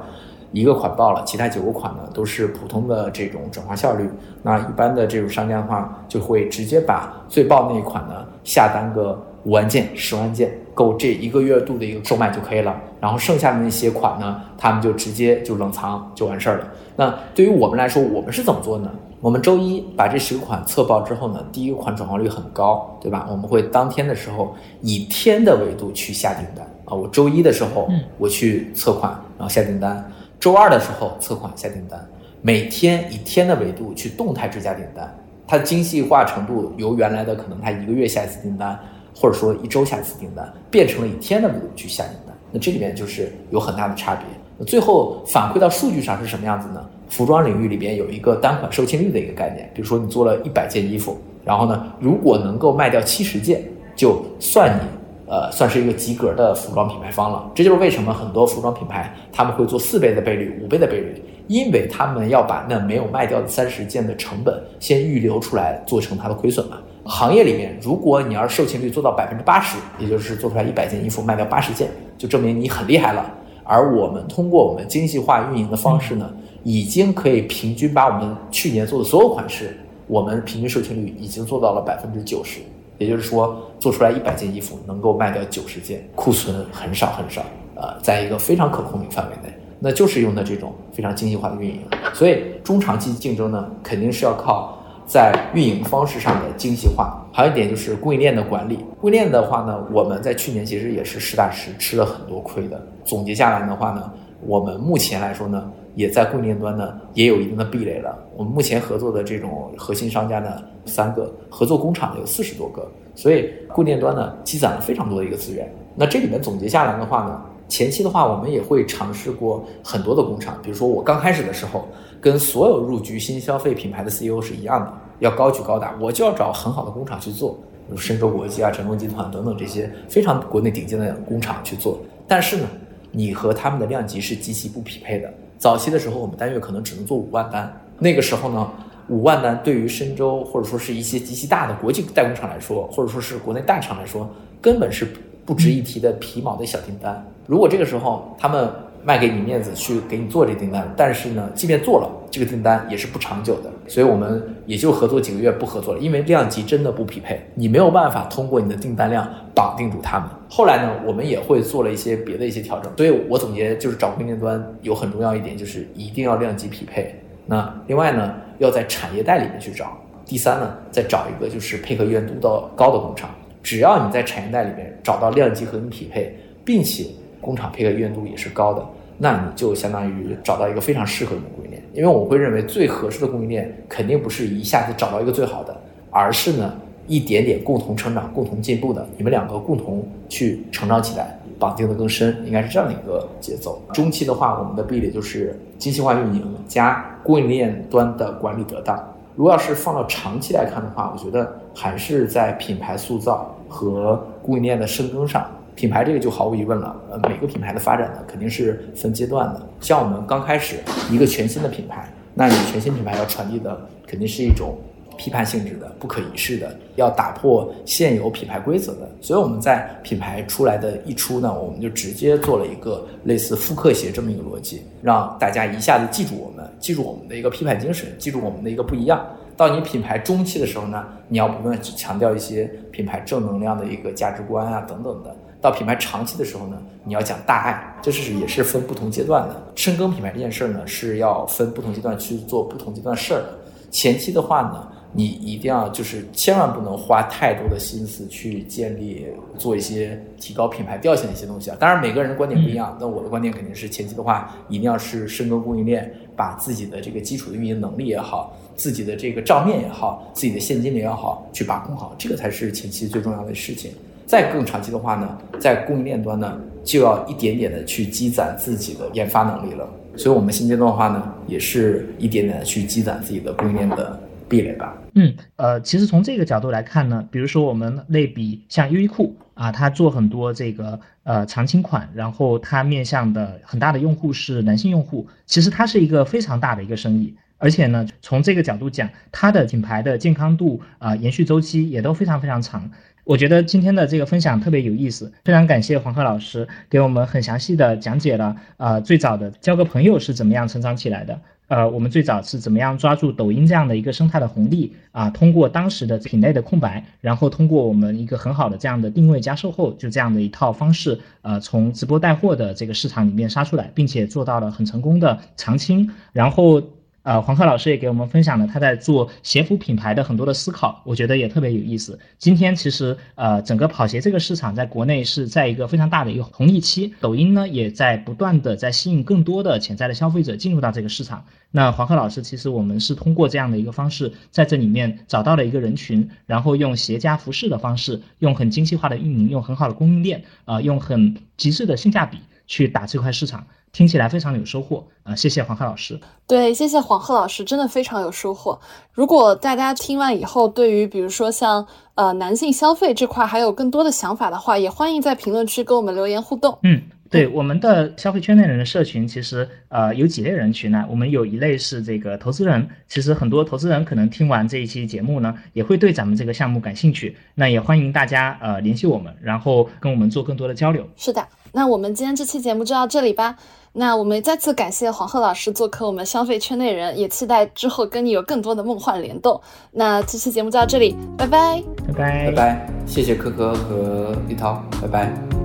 [0.56, 4.10] 一个款爆了，其他九个款呢都是普通的这种转化效率。
[4.42, 12.74] 那一般的这种商家的话，就会直接把最爆那一款呢下单个五万件、十万件，够这一个月度的一个售卖就可以了。
[13.02, 16.68] 然后剩下的那些款呢，他们就直接就冷藏就完事儿了。
[16.96, 18.90] 那对于我们来说，我们是怎么做呢？
[19.20, 23.28] 我们周一把这十个款测爆之后呢，第一个款转化率很高，对吧？
[23.30, 26.94] 我们会当天的时候以天的维度去下订单啊。
[26.94, 30.12] 我周一的时候我去测款，然后下订单。
[30.40, 32.00] 周二的时候测款下订单，
[32.42, 35.12] 每天以天的维度去动态追加订单，
[35.48, 38.80] 它精细化程度由原来的可能它一个月下一次订单，
[39.16, 42.36] 或者说一周下一次订单，变成了以天的维度去下订单。
[42.52, 44.26] 那这里面就是有很大的差别。
[44.58, 46.86] 那最后反馈到数据上是什么样子呢？
[47.10, 53.64] 服装领域里边有一个单款售罄率的一个概念，比如说你做了一百件衣服，然后呢，如果能够卖掉七十件，
[53.96, 55.05] 就算你。
[55.28, 57.52] 呃，算是一个及格的服装品牌方了。
[57.56, 66.78] 这就是为什么很多服装品牌他们会做四倍的倍率、五倍的倍率，因为他们要把那没有卖掉的三十件的成本先预留出来，做成它的亏损嘛。
[67.06, 73.32] 行业里面，如果你要是售罄率做到百分之八十，也就是做出来一百件衣服卖掉八十件，就证明你很厉害了。
[73.64, 76.30] 而我们通过我们精细化运营的方式呢，
[76.64, 79.76] 已经可以平均把我们去年做的所有款式，
[80.08, 82.60] 我们平均售罄率已经做到了百分之九十。
[82.98, 87.42] 也就是说，做出来一百件衣服能够卖掉九十件，库存很少很少，
[87.76, 91.82] 呃，在一个非常可控的范围内，那就是用的这种非常精细化的运营。
[92.14, 97.22] 所以中长期竞争呢，肯定是要靠在运营方式上的精细化。
[97.34, 98.80] 还有一点就是供应链的管理。
[99.02, 102.82] 供应链的话呢，我们在去年其实也是实打实吃了很多亏的。
[103.04, 104.12] 总结下来的话呢，
[104.46, 105.72] 我们目前来说呢。
[105.96, 108.18] 也在供应链端呢，也有一定的壁垒了。
[108.36, 112.86] 我们目前合作的这种核心商家呢，三个合作工厂有四十多个，
[113.16, 115.74] 所以供应链端呢积攒了非常多的一个资源。
[115.96, 121.88] 那这里面总结下来的话呢，前期的话我们也会尝试过很多的工厂，比如说我刚开始的时候，
[122.20, 127.54] 跟所有入局新消费品牌的 CEO 是一样的，要高举高打，我就要找很好的工厂去做，
[127.88, 131.98] 比如深州国际啊、成龙集团等等这些非常国内顶尖的工厂去做。
[132.28, 132.68] 但是呢，
[133.12, 135.34] 你和他们的量级是极其不匹配的。
[135.66, 137.76] 早期的时候，我们单月可能只能做五万单。
[137.98, 138.72] 那个时候呢，
[139.08, 144.30] 五万单对于深州或者说是一些极其大的国际代工厂来说，或者说是国内大厂来说，
[144.62, 145.08] 根本是
[145.44, 147.26] 不值一提的皮毛的小订单。
[147.48, 148.72] 如果这个时候他们
[149.04, 160.28] 卖给你面子去给你做这订单，但是呢，即便做了这个订单也是不长久的，所以我们也就合作几个月不合作了，因为量级真的不匹配，你没有办法通过你的订单量绑定住他们。
[160.50, 167.14] 后来呢，我们也会做了一些别的一些调整，所以我总结就是找供应链端有很重要一点就是一定要量级匹配。
[167.46, 169.98] 那另外呢，要在产业带里面去找。
[170.26, 173.30] 第三呢，再找一个就是配合意愿度到高的工厂，
[173.62, 177.06] 只要你在产业带里面找到量级和你匹配，并且
[177.40, 178.84] 工厂配合意愿度也是高的。
[179.20, 185.76] 那你就相当于找到一个非常适合你的供应链，因为我会认为最合适的供应链肯定不是一下子找到一个最好的，
[186.12, 186.74] 而是呢
[187.08, 193.82] 一点点共同成长、共同进步的，你们两个共同去成长起来，绑定的更深，应该是这样的一个节奏。
[193.94, 199.02] 中期的话，我们的壁垒就是精细化运营加供应链端的管理得当。
[199.36, 205.50] 如果要是放到长期来看的话，我觉得还是在品牌塑造和供应链的深耕上。
[205.76, 209.62] 品牌这个就毫无疑问了，呃，每个品牌的发展呢肯定是分阶段的。
[209.82, 210.78] 像我们刚开始
[211.12, 214.78] 一个全新的品牌，那你全新品牌要传递的肯定是一种
[215.18, 219.10] 批判性质的、不可一世的，要打破现有品牌规则的。
[219.22, 229.26] 所以我们在品牌出来的一出呢，我们就直接做了一个类似复刻鞋这么一个逻辑，让大家一下子记住我们，记住我们的一个批判精神，记住我们的一个不一样。
[229.58, 235.36] 到你品牌中期的时候呢，你要不断去强调一些品牌正能量的一个价值观啊等等的。
[235.66, 239.64] 到品牌长期的时候呢，你要讲大爱，这是也是分不同阶段的。
[239.74, 243.58] 深耕品牌这件事儿呢，是要分不同阶段去做不同阶段事儿的。
[243.90, 249.26] 前期的话呢，你一定要就是千万不能花太多的心思去建立
[249.58, 251.78] 做一些提高品牌调性的一些东西啊。
[251.80, 263.92] 当然每个人的观点不一样，那我的观点肯定是前期的话一定要是深耕供应链，把自己的这个基础的运营能力也好，自己的这个账面也好，自己的现金流也好，去把控好，这个才是前期最重要的事情。
[264.26, 269.88] 再更长期的话呢，在供应链端呢，就要一点点的去积攒自己的研发能力了。
[270.18, 274.18] 所以，我们现阶段的话呢，也是一点点的去积攒自己的供应链的
[274.48, 274.98] 壁垒吧。
[275.14, 287.36] 嗯，呃，其实从这个角度来看呢，比如说我们类比像优衣库啊，它做很多这个呃长青款，然后它面向的很大的用户是男性用户，其实它是一个非常大的一个生意。
[287.58, 292.90] 而且呢，从这个角度讲，它的品牌的健康度啊，延续周期也都非常非常长。
[293.26, 316.80] 我觉得今天的这个分享特别有意思，非常感谢黄鹤老师给我们很详细的讲解了，呃，最早的交个朋友是怎么样成长起来的，呃，我们最早是怎么样抓住抖音这样的一个生态的红利啊，通过当时的品类的空白，然后通过我们一个很好的这样的定位加售后，就这样的一套方式，呃，从直播带货的这个市场里面杀出来，并且做到了很成功的长青，然后。
[317.26, 322.20] 呃，黄鹤老师也给我们分享了他在做鞋服品牌的很多的思考，我觉得也特别有意思。
[322.38, 331.44] 今天其实呃，整个跑鞋这个市场在国内是在一个非常大的一个红利期，抖音呢也在不断的在吸引更多的潜在的消费者进入到这个市场。
[331.72, 343.66] 那黄鹤老师其实我们是通过这样的一个方式，在这里面找到了一个人群，然后用鞋加服饰的方式，用很精细化的运营，用很好的供应链，啊，用很极致的性价比去打这块市场。
[343.96, 345.34] 听起来非常有收获啊！
[345.34, 346.20] 谢谢黄鹤老师。
[346.46, 348.78] 对，谢谢黄鹤老师，真的非常有收获。
[349.14, 356.78] 如果大家听完以后，对于比如说像呃男性消费这块还有更多的想法的话，也欢迎在评论区跟我们留言互动。
[356.84, 361.06] 嗯，对，我们的消费圈内人的社群其实呃有几类人群呢？
[361.10, 367.36] 我们有一类是这个投资人，其实很多投资人可能听完这一期节目呢，也会对咱们这个项目感兴趣。
[367.56, 371.08] 那也欢迎大家呃联系我们，然后跟我们做更多的交流。
[371.18, 373.58] 是的，那我们今天这期节目就到这里吧。
[373.98, 379.60] 那我们再次感谢黄鹤老师做客我们消费圈内人，也期待之后跟你有更多的梦幻联动。
[379.92, 385.65] 那这期节目就到这里，拜拜，拜拜，拜拜，谢谢可可和李涛，拜拜。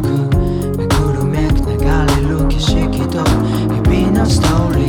[2.51, 4.80] 景色と日々のストーリー。